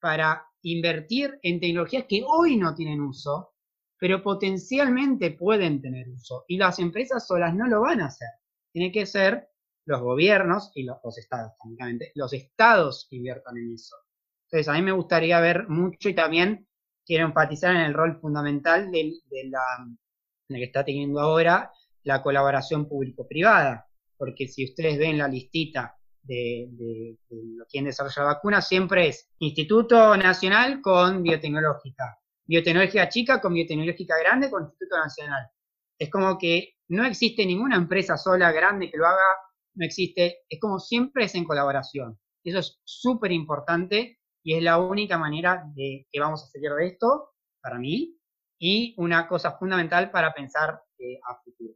para 0.00 0.46
invertir 0.62 1.38
en 1.42 1.60
tecnologías 1.60 2.04
que 2.08 2.22
hoy 2.26 2.56
no 2.56 2.74
tienen 2.74 3.00
uso, 3.00 3.54
pero 3.98 4.22
potencialmente 4.22 5.32
pueden 5.32 5.80
tener 5.80 6.08
uso. 6.08 6.44
Y 6.48 6.56
las 6.56 6.78
empresas 6.78 7.26
solas 7.26 7.54
no 7.54 7.66
lo 7.66 7.80
van 7.82 8.00
a 8.00 8.06
hacer. 8.06 8.28
Tiene 8.78 8.92
que 8.92 9.06
ser 9.06 9.48
los 9.86 10.00
gobiernos 10.00 10.70
y 10.76 10.84
los, 10.84 11.18
estados, 11.18 11.50
técnicamente, 11.60 12.12
los 12.14 12.32
estados 12.32 13.08
que 13.10 13.16
inviertan 13.16 13.56
en 13.56 13.74
eso. 13.74 13.96
Entonces, 14.44 14.68
a 14.68 14.74
mí 14.74 14.82
me 14.82 14.92
gustaría 14.92 15.40
ver 15.40 15.68
mucho 15.68 16.08
y 16.08 16.14
también 16.14 16.68
quiero 17.04 17.26
enfatizar 17.26 17.74
en 17.74 17.80
el 17.80 17.94
rol 17.94 18.20
fundamental 18.20 18.92
de, 18.92 19.18
la, 19.50 19.60
que 20.46 20.62
está 20.62 20.84
teniendo 20.84 21.18
ahora 21.18 21.72
la 22.04 22.22
colaboración 22.22 22.88
público-privada, 22.88 23.88
porque 24.16 24.46
si 24.46 24.62
ustedes 24.62 24.96
ven 24.96 25.18
la 25.18 25.26
listita 25.26 25.96
de, 26.22 26.68
de, 26.70 27.18
de 27.28 27.64
quien 27.68 27.86
desarrolla 27.86 28.22
la 28.22 28.34
vacuna, 28.34 28.62
siempre 28.62 29.08
es 29.08 29.28
Instituto 29.40 30.16
Nacional 30.16 30.80
con 30.80 31.24
biotecnológica, 31.24 32.16
biotecnológica 32.46 33.08
chica 33.08 33.40
con 33.40 33.54
biotecnológica 33.54 34.16
grande 34.20 34.48
con 34.48 34.62
Instituto 34.62 34.96
Nacional. 34.98 35.50
Es 35.98 36.10
como 36.10 36.38
que 36.38 36.74
no 36.88 37.04
existe 37.04 37.44
ninguna 37.44 37.76
empresa 37.76 38.16
sola 38.16 38.52
grande 38.52 38.90
que 38.90 38.96
lo 38.96 39.06
haga, 39.06 39.36
no 39.74 39.84
existe, 39.84 40.38
es 40.48 40.60
como 40.60 40.78
siempre 40.78 41.24
es 41.24 41.34
en 41.34 41.44
colaboración. 41.44 42.18
Eso 42.44 42.58
es 42.60 42.80
súper 42.84 43.32
importante 43.32 44.18
y 44.42 44.54
es 44.54 44.62
la 44.62 44.78
única 44.78 45.18
manera 45.18 45.64
de 45.74 46.06
que 46.10 46.20
vamos 46.20 46.44
a 46.44 46.46
salir 46.46 46.70
de 46.72 46.86
esto, 46.86 47.34
para 47.60 47.78
mí, 47.78 48.16
y 48.58 48.94
una 48.96 49.28
cosa 49.28 49.58
fundamental 49.58 50.10
para 50.10 50.32
pensar 50.32 50.80
eh, 50.98 51.18
a 51.28 51.36
futuro. 51.42 51.74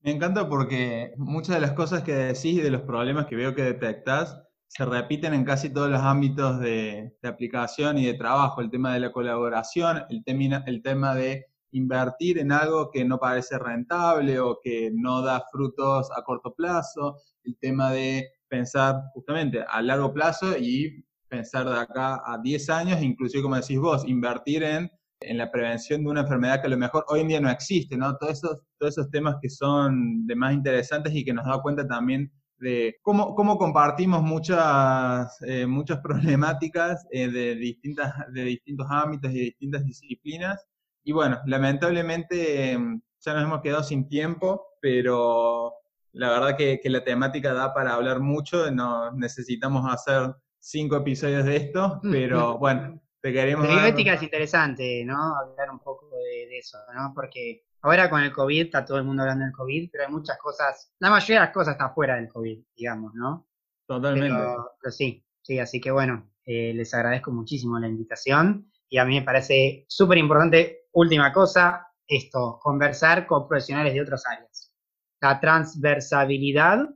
Me 0.00 0.10
encanta 0.10 0.48
porque 0.48 1.12
muchas 1.16 1.54
de 1.54 1.60
las 1.60 1.72
cosas 1.72 2.02
que 2.02 2.12
decís 2.12 2.56
y 2.56 2.60
de 2.60 2.70
los 2.70 2.82
problemas 2.82 3.26
que 3.26 3.36
veo 3.36 3.54
que 3.54 3.62
detectás 3.62 4.42
se 4.66 4.84
repiten 4.84 5.34
en 5.34 5.44
casi 5.44 5.70
todos 5.70 5.90
los 5.90 6.00
ámbitos 6.00 6.58
de, 6.58 7.14
aplicación 7.22 7.98
y 7.98 8.06
de 8.06 8.14
trabajo. 8.14 8.60
El 8.60 8.70
tema 8.70 8.94
de 8.94 9.00
la 9.00 9.12
colaboración, 9.12 10.04
el 10.08 10.82
tema 10.82 11.14
de 11.14 11.46
invertir 11.72 12.38
en 12.38 12.52
algo 12.52 12.90
que 12.90 13.04
no 13.04 13.18
parece 13.18 13.58
rentable 13.58 14.38
o 14.40 14.58
que 14.62 14.90
no 14.94 15.22
da 15.22 15.44
frutos 15.50 16.10
a 16.16 16.22
corto 16.22 16.54
plazo, 16.54 17.18
el 17.44 17.56
tema 17.58 17.90
de 17.92 18.28
pensar 18.48 18.96
justamente 19.14 19.64
a 19.66 19.82
largo 19.82 20.12
plazo 20.12 20.56
y 20.58 21.04
pensar 21.28 21.68
de 21.68 21.78
acá 21.78 22.22
a 22.24 22.38
10 22.38 22.70
años, 22.70 23.02
inclusive 23.02 23.42
como 23.42 23.56
decís 23.56 23.78
vos, 23.78 24.06
invertir 24.06 24.62
en 24.62 24.90
en 25.26 25.38
la 25.38 25.50
prevención 25.50 26.02
de 26.02 26.10
una 26.10 26.20
enfermedad 26.22 26.60
que 26.60 26.66
a 26.66 26.70
lo 26.70 26.78
mejor 26.78 27.04
hoy 27.08 27.20
en 27.20 27.28
día 27.28 27.40
no 27.40 27.50
existe, 27.50 27.96
¿no? 27.96 28.16
Todos 28.16 28.38
esos, 28.38 28.58
todos 28.78 28.98
esos 28.98 29.10
temas 29.10 29.36
que 29.40 29.48
son 29.48 30.26
de 30.26 30.36
más 30.36 30.54
interesantes 30.54 31.14
y 31.14 31.24
que 31.24 31.32
nos 31.32 31.46
da 31.46 31.60
cuenta 31.62 31.86
también 31.86 32.30
de 32.58 32.96
cómo, 33.02 33.34
cómo 33.34 33.58
compartimos 33.58 34.22
muchas, 34.22 35.36
eh, 35.42 35.66
muchas 35.66 35.98
problemáticas 36.00 37.06
eh, 37.10 37.28
de, 37.28 37.54
distintas, 37.56 38.12
de 38.32 38.44
distintos 38.44 38.86
ámbitos 38.88 39.32
y 39.32 39.40
distintas 39.40 39.84
disciplinas. 39.84 40.64
Y 41.04 41.12
bueno, 41.12 41.40
lamentablemente 41.46 42.72
em, 42.72 43.00
ya 43.20 43.34
nos 43.34 43.44
hemos 43.44 43.60
quedado 43.60 43.82
sin 43.82 44.08
tiempo, 44.08 44.66
pero 44.80 45.74
la 46.12 46.30
verdad 46.30 46.56
que, 46.56 46.80
que, 46.80 46.90
la 46.90 47.04
temática 47.04 47.54
da 47.54 47.72
para 47.72 47.94
hablar 47.94 48.20
mucho, 48.20 48.70
no, 48.70 49.10
necesitamos 49.12 49.84
hacer 49.92 50.34
cinco 50.62 50.96
episodios 50.96 51.44
de 51.44 51.56
esto, 51.56 52.00
pero 52.02 52.56
bueno, 52.58 53.00
te 53.20 53.32
queremos... 53.32 53.66
La 53.66 53.76
bioética 53.76 54.14
es 54.14 54.22
interesante, 54.22 55.04
¿no? 55.04 55.36
Hablar 55.36 55.70
un 55.70 55.80
poco 55.80 56.08
de, 56.10 56.58
eso, 56.58 56.78
¿no? 56.94 57.12
Porque 57.14 57.64
ahora 57.82 58.08
con 58.08 58.22
el 58.22 58.32
COVID 58.32 58.66
está 58.66 58.84
todo 58.84 58.98
el 58.98 59.04
mundo 59.04 59.22
hablando 59.22 59.44
del 59.44 59.52
COVID, 59.52 59.90
pero 59.90 60.04
hay 60.04 60.12
muchas 60.12 60.38
cosas, 60.38 60.92
la 61.00 61.10
mayoría 61.10 61.40
de 61.40 61.46
las 61.46 61.54
cosas 61.54 61.72
está 61.72 61.90
fuera 61.90 62.16
del 62.16 62.28
COVID, 62.28 62.62
digamos, 62.76 63.12
¿no? 63.14 63.48
Totalmente. 63.86 64.38
Pero, 64.38 64.92
sí, 64.92 65.24
sí, 65.40 65.58
así 65.58 65.80
que 65.80 65.90
bueno, 65.90 66.30
eh, 66.44 66.72
les 66.74 66.94
agradezco 66.94 67.32
muchísimo 67.32 67.78
la 67.78 67.88
invitación 67.88 68.70
y 68.88 68.98
a 68.98 69.04
mí 69.04 69.18
me 69.18 69.24
parece 69.24 69.84
súper 69.88 70.18
importante, 70.18 70.81
última 70.92 71.32
cosa, 71.32 71.86
esto, 72.06 72.58
conversar 72.60 73.26
con 73.26 73.48
profesionales 73.48 73.94
de 73.94 74.02
otras 74.02 74.24
áreas. 74.26 74.72
La 75.20 75.40
transversabilidad 75.40 76.88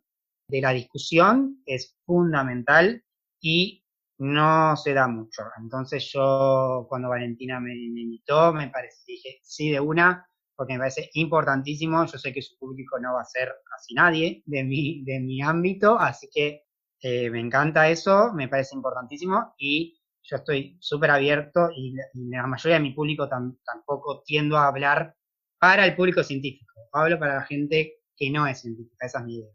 de 0.48 0.60
la 0.60 0.70
discusión 0.70 1.62
es 1.66 1.96
fundamental 2.04 3.02
y 3.40 3.84
no 4.18 4.76
se 4.76 4.94
da 4.94 5.08
mucho. 5.08 5.42
Entonces 5.58 6.10
yo, 6.12 6.86
cuando 6.88 7.08
Valentina 7.08 7.60
me, 7.60 7.74
invitó, 7.74 8.52
me 8.52 8.68
parece, 8.68 9.02
dije 9.06 9.38
sí 9.42 9.70
de 9.70 9.80
una, 9.80 10.26
porque 10.56 10.74
me 10.74 10.80
parece 10.80 11.10
importantísimo. 11.14 12.04
Yo 12.06 12.18
sé 12.18 12.32
que 12.32 12.42
su 12.42 12.56
público 12.58 12.98
no 12.98 13.14
va 13.14 13.22
a 13.22 13.24
ser 13.24 13.52
casi 13.70 13.94
nadie 13.94 14.42
de 14.46 14.64
mi, 14.64 15.04
de 15.04 15.20
mi 15.20 15.42
ámbito, 15.42 15.98
así 15.98 16.28
que 16.32 16.62
eh, 17.02 17.30
me 17.30 17.40
encanta 17.40 17.88
eso, 17.88 18.32
me 18.32 18.48
parece 18.48 18.74
importantísimo 18.74 19.54
y 19.58 19.98
yo 20.28 20.36
estoy 20.36 20.76
súper 20.80 21.10
abierto 21.10 21.68
y 21.74 21.94
la, 22.14 22.46
mayoría 22.46 22.78
de 22.78 22.82
mi 22.82 22.92
público 22.92 23.28
tampoco 23.28 24.22
tiendo 24.24 24.56
a 24.56 24.68
hablar 24.68 25.14
para 25.58 25.84
el 25.84 25.94
público 25.94 26.22
científico. 26.22 26.72
Hablo 26.92 27.18
para 27.18 27.36
la 27.36 27.42
gente 27.42 27.94
que 28.16 28.30
no 28.30 28.46
es 28.46 28.60
científica, 28.60 29.06
esa 29.06 29.20
es 29.20 29.24
mi 29.24 29.36
idea. 29.36 29.52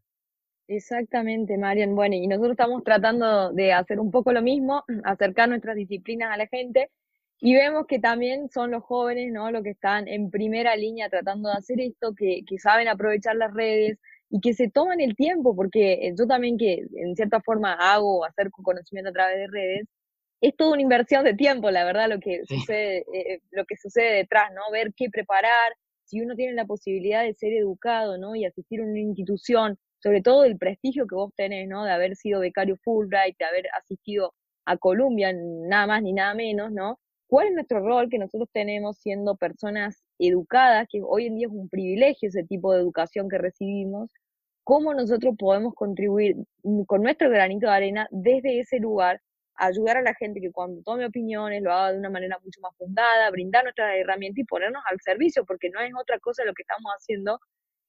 Exactamente, 0.68 1.58
Marian. 1.58 1.96
Bueno, 1.96 2.16
y 2.16 2.28
nosotros 2.28 2.52
estamos 2.52 2.84
tratando 2.84 3.52
de 3.52 3.74
hacer 3.74 4.00
un 4.00 4.10
poco 4.12 4.32
lo 4.32 4.42
mismo, 4.42 4.84
acercar 5.04 5.50
nuestras 5.50 5.76
disciplinas 5.76 6.32
a 6.32 6.38
la 6.38 6.48
gente 6.48 6.90
y 7.42 7.56
vemos 7.56 7.88
que 7.88 8.00
también 8.00 8.50
son 8.50 8.72
los 8.72 8.84
jóvenes, 8.84 9.34
¿no? 9.34 9.52
Los 9.52 9.64
que 9.64 9.72
están 9.72 10.08
en 10.08 10.30
primera 10.30 10.76
línea 10.76 11.10
tratando 11.10 11.50
de 11.50 11.56
hacer 11.56 11.82
esto, 11.82 12.14
que, 12.16 12.44
saben 12.60 12.88
aprovechar 12.88 13.36
las 13.36 13.52
redes 13.54 13.98
y 14.30 14.40
que 14.40 14.54
se 14.54 14.70
toman 14.70 15.02
el 15.02 15.16
tiempo, 15.16 15.56
porque 15.56 15.94
eh, 15.94 16.14
yo 16.18 16.28
también 16.28 16.58
que 16.58 16.86
en 16.96 17.16
cierta 17.16 17.42
forma 17.42 17.74
hago 17.74 18.24
acerco 18.26 18.62
conocimiento 18.64 19.10
a 19.10 19.14
través 19.14 19.38
de 19.38 19.48
redes, 19.48 19.88
es 20.42 20.56
toda 20.56 20.74
una 20.74 20.82
inversión 20.82 21.24
de 21.24 21.36
tiempo, 21.36 21.72
la 21.72 21.86
verdad, 21.86 22.10
lo 22.10 22.20
que 22.20 22.42
sucede, 22.46 23.06
eh, 23.14 23.40
lo 23.52 23.66
que 23.66 23.78
sucede 23.78 24.16
detrás, 24.16 24.52
¿no? 24.54 24.62
Ver 24.72 24.92
qué 24.96 25.10
preparar, 25.10 25.74
si 26.06 26.22
uno 26.22 26.36
tiene 26.36 26.54
la 26.54 26.66
posibilidad 26.66 27.24
de 27.24 27.34
ser 27.34 27.54
educado, 27.54 28.18
¿no? 28.18 28.36
Y 28.36 28.46
asistir 28.46 28.82
a 28.82 28.84
una 28.84 29.00
institución 29.00 29.78
sobre 30.02 30.22
todo 30.22 30.44
el 30.46 30.58
prestigio 30.58 31.06
que 31.08 31.16
vos 31.16 31.32
tenés, 31.36 31.68
¿no? 31.68 31.86
De 31.86 31.92
haber 31.92 32.16
sido 32.16 32.40
becario 32.40 32.76
Fulbright, 32.84 33.38
de 33.38 33.46
haber 33.46 33.66
asistido 33.78 34.34
a 34.66 34.78
Columbia, 34.78 35.32
nada 35.34 35.88
más 35.88 36.02
ni 36.02 36.14
nada 36.14 36.34
menos, 36.34 36.72
¿no? 36.72 37.00
¿Cuál 37.28 37.48
es 37.48 37.54
nuestro 37.54 37.80
rol 37.80 38.10
que 38.10 38.18
nosotros 38.18 38.50
tenemos 38.52 38.98
siendo 38.98 39.36
personas 39.36 40.04
educadas, 40.20 40.88
que 40.90 41.02
hoy 41.02 41.28
en 41.28 41.36
día 41.38 41.48
es 41.48 41.54
un 41.54 41.70
privilegio 41.70 42.30
ese 42.30 42.44
tipo 42.44 42.74
de 42.74 42.82
educación 42.82 43.30
que 43.30 43.38
recibimos? 43.38 44.12
¿Cómo 44.64 44.94
nosotros 44.94 45.36
podemos 45.38 45.74
contribuir 45.76 46.36
con 46.88 47.04
nuestro 47.04 47.30
granito 47.30 47.68
de 47.68 47.74
arena 47.74 48.08
desde 48.12 48.60
ese 48.60 48.80
lugar 48.80 49.22
ayudar 49.62 49.98
a 49.98 50.02
la 50.02 50.14
gente 50.16 50.42
que 50.42 50.52
cuando 50.52 50.82
tome 50.84 51.06
opiniones 51.06 51.62
lo 51.62 51.72
haga 51.72 51.92
de 51.94 52.00
una 52.00 52.10
manera 52.10 52.38
mucho 52.44 52.60
más 52.62 52.76
fundada, 52.78 53.30
brindar 53.30 53.64
nuestras 53.64 53.96
herramientas 53.96 54.40
y 54.40 54.46
ponernos 54.46 54.82
al 54.90 55.00
servicio, 55.02 55.46
porque 55.46 55.70
no 55.70 55.80
es 55.80 55.92
otra 56.00 56.20
cosa 56.20 56.44
lo 56.46 56.54
que 56.54 56.64
estamos 56.64 56.92
haciendo 56.98 57.40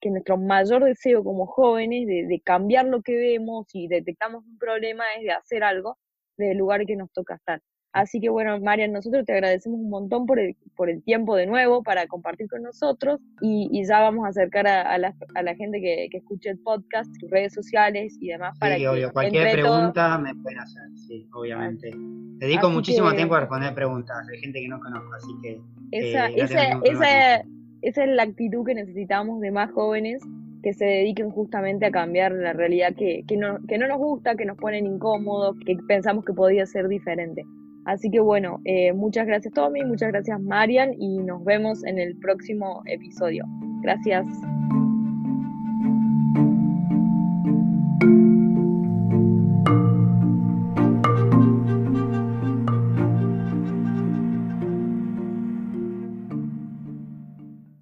que 0.00 0.11
nuestro 0.11 0.37
mayor 0.37 0.85
deseo 0.85 1.22
como 1.22 1.46
jóvenes 1.46 2.06
de, 2.06 2.42
cambiar 2.44 2.87
lo 2.87 3.02
que 3.02 3.16
vemos 3.16 3.66
y 3.72 3.87
detectamos 3.87 4.44
un 4.44 4.58
problema 4.58 5.04
es 5.16 5.22
de 5.22 5.30
hacer 5.30 5.62
algo 5.62 5.96
del 6.37 6.58
lugar 6.58 6.85
que 6.85 6.96
nos 6.96 7.11
toca 7.12 7.37
estar. 7.37 7.61
Así 7.92 8.20
que 8.20 8.31
bueno, 8.31 8.59
Marian, 8.59 8.92
nosotros 8.92 9.26
te 9.26 9.33
agradecemos 9.33 9.78
un 9.78 9.90
montón 9.90 10.24
por 10.24 10.38
el, 10.38 10.57
por 10.76 10.88
el 10.88 11.02
tiempo 11.02 11.37
de 11.37 11.46
nuevo 11.46 11.83
para 11.83 12.07
compartir 12.07 12.48
con 12.48 12.62
nosotros 12.62 13.20
y, 13.42 13.85
ya 13.87 14.00
vamos 14.00 14.24
a 14.24 14.28
acercar 14.28 14.66
a, 14.66 14.96
la, 14.96 15.14
a 15.35 15.42
la, 15.42 15.55
gente 15.55 15.81
que, 15.81 16.09
que, 16.11 16.18
escuche 16.18 16.48
el 16.48 16.59
podcast, 16.59 17.12
tus 17.20 17.31
redes 17.31 17.52
sociales 17.52 18.16
y 18.20 18.28
demás. 18.28 18.59
para 18.59 18.76
que 18.76 18.88
obvio. 18.88 19.12
Cualquier 19.12 19.52
pregunta 19.52 20.16
me 20.16 20.35
pueden 20.37 20.61
hacer, 20.61 20.83
sí, 21.07 21.28
obviamente. 21.35 21.90
Dedico 22.38 22.70
muchísimo 22.70 23.12
tiempo 23.12 23.35
a 23.35 23.40
responder 23.40 23.74
preguntas 23.74 24.26
de 24.26 24.38
gente 24.38 24.61
que 24.61 24.68
no 24.68 24.81
conozco, 24.81 25.12
así 25.14 25.33
que... 25.42 25.61
Esa, 25.90 26.31
eh, 26.31 26.35
esa, 26.37 26.72
esa, 26.85 27.44
esa 27.83 28.05
es 28.05 28.11
la 28.11 28.22
actitud 28.22 28.64
que 28.64 28.74
necesitamos 28.74 29.40
de 29.40 29.50
más 29.50 29.70
jóvenes 29.72 30.22
que 30.62 30.72
se 30.72 30.85
dediquen 30.85 31.31
justamente 31.31 31.87
a 31.87 31.90
cambiar 31.90 32.33
la 32.33 32.52
realidad 32.52 32.94
que, 32.96 33.24
que, 33.26 33.37
no, 33.37 33.59
que 33.68 33.76
no 33.76 33.88
nos 33.88 33.98
gusta, 33.98 34.37
que 34.37 34.46
nos 34.46 34.57
ponen 34.57 34.87
incómodos, 34.87 35.57
que 35.66 35.76
pensamos 35.88 36.24
que 36.24 36.33
podía 36.33 36.64
ser 36.64 36.88
diferente. 36.88 37.44
Así 37.85 38.11
que 38.11 38.21
bueno, 38.21 38.61
eh, 38.64 38.92
muchas 38.92 39.27
gracias 39.27 39.53
Tommy, 39.55 39.85
muchas 39.85 40.12
gracias 40.12 40.40
Marian 40.40 40.95
y 40.99 41.18
nos 41.18 41.45
vemos 41.45 41.85
en 41.85 41.99
el 41.99 42.16
próximo 42.16 42.83
episodio. 42.87 43.45
Gracias. 43.83 44.27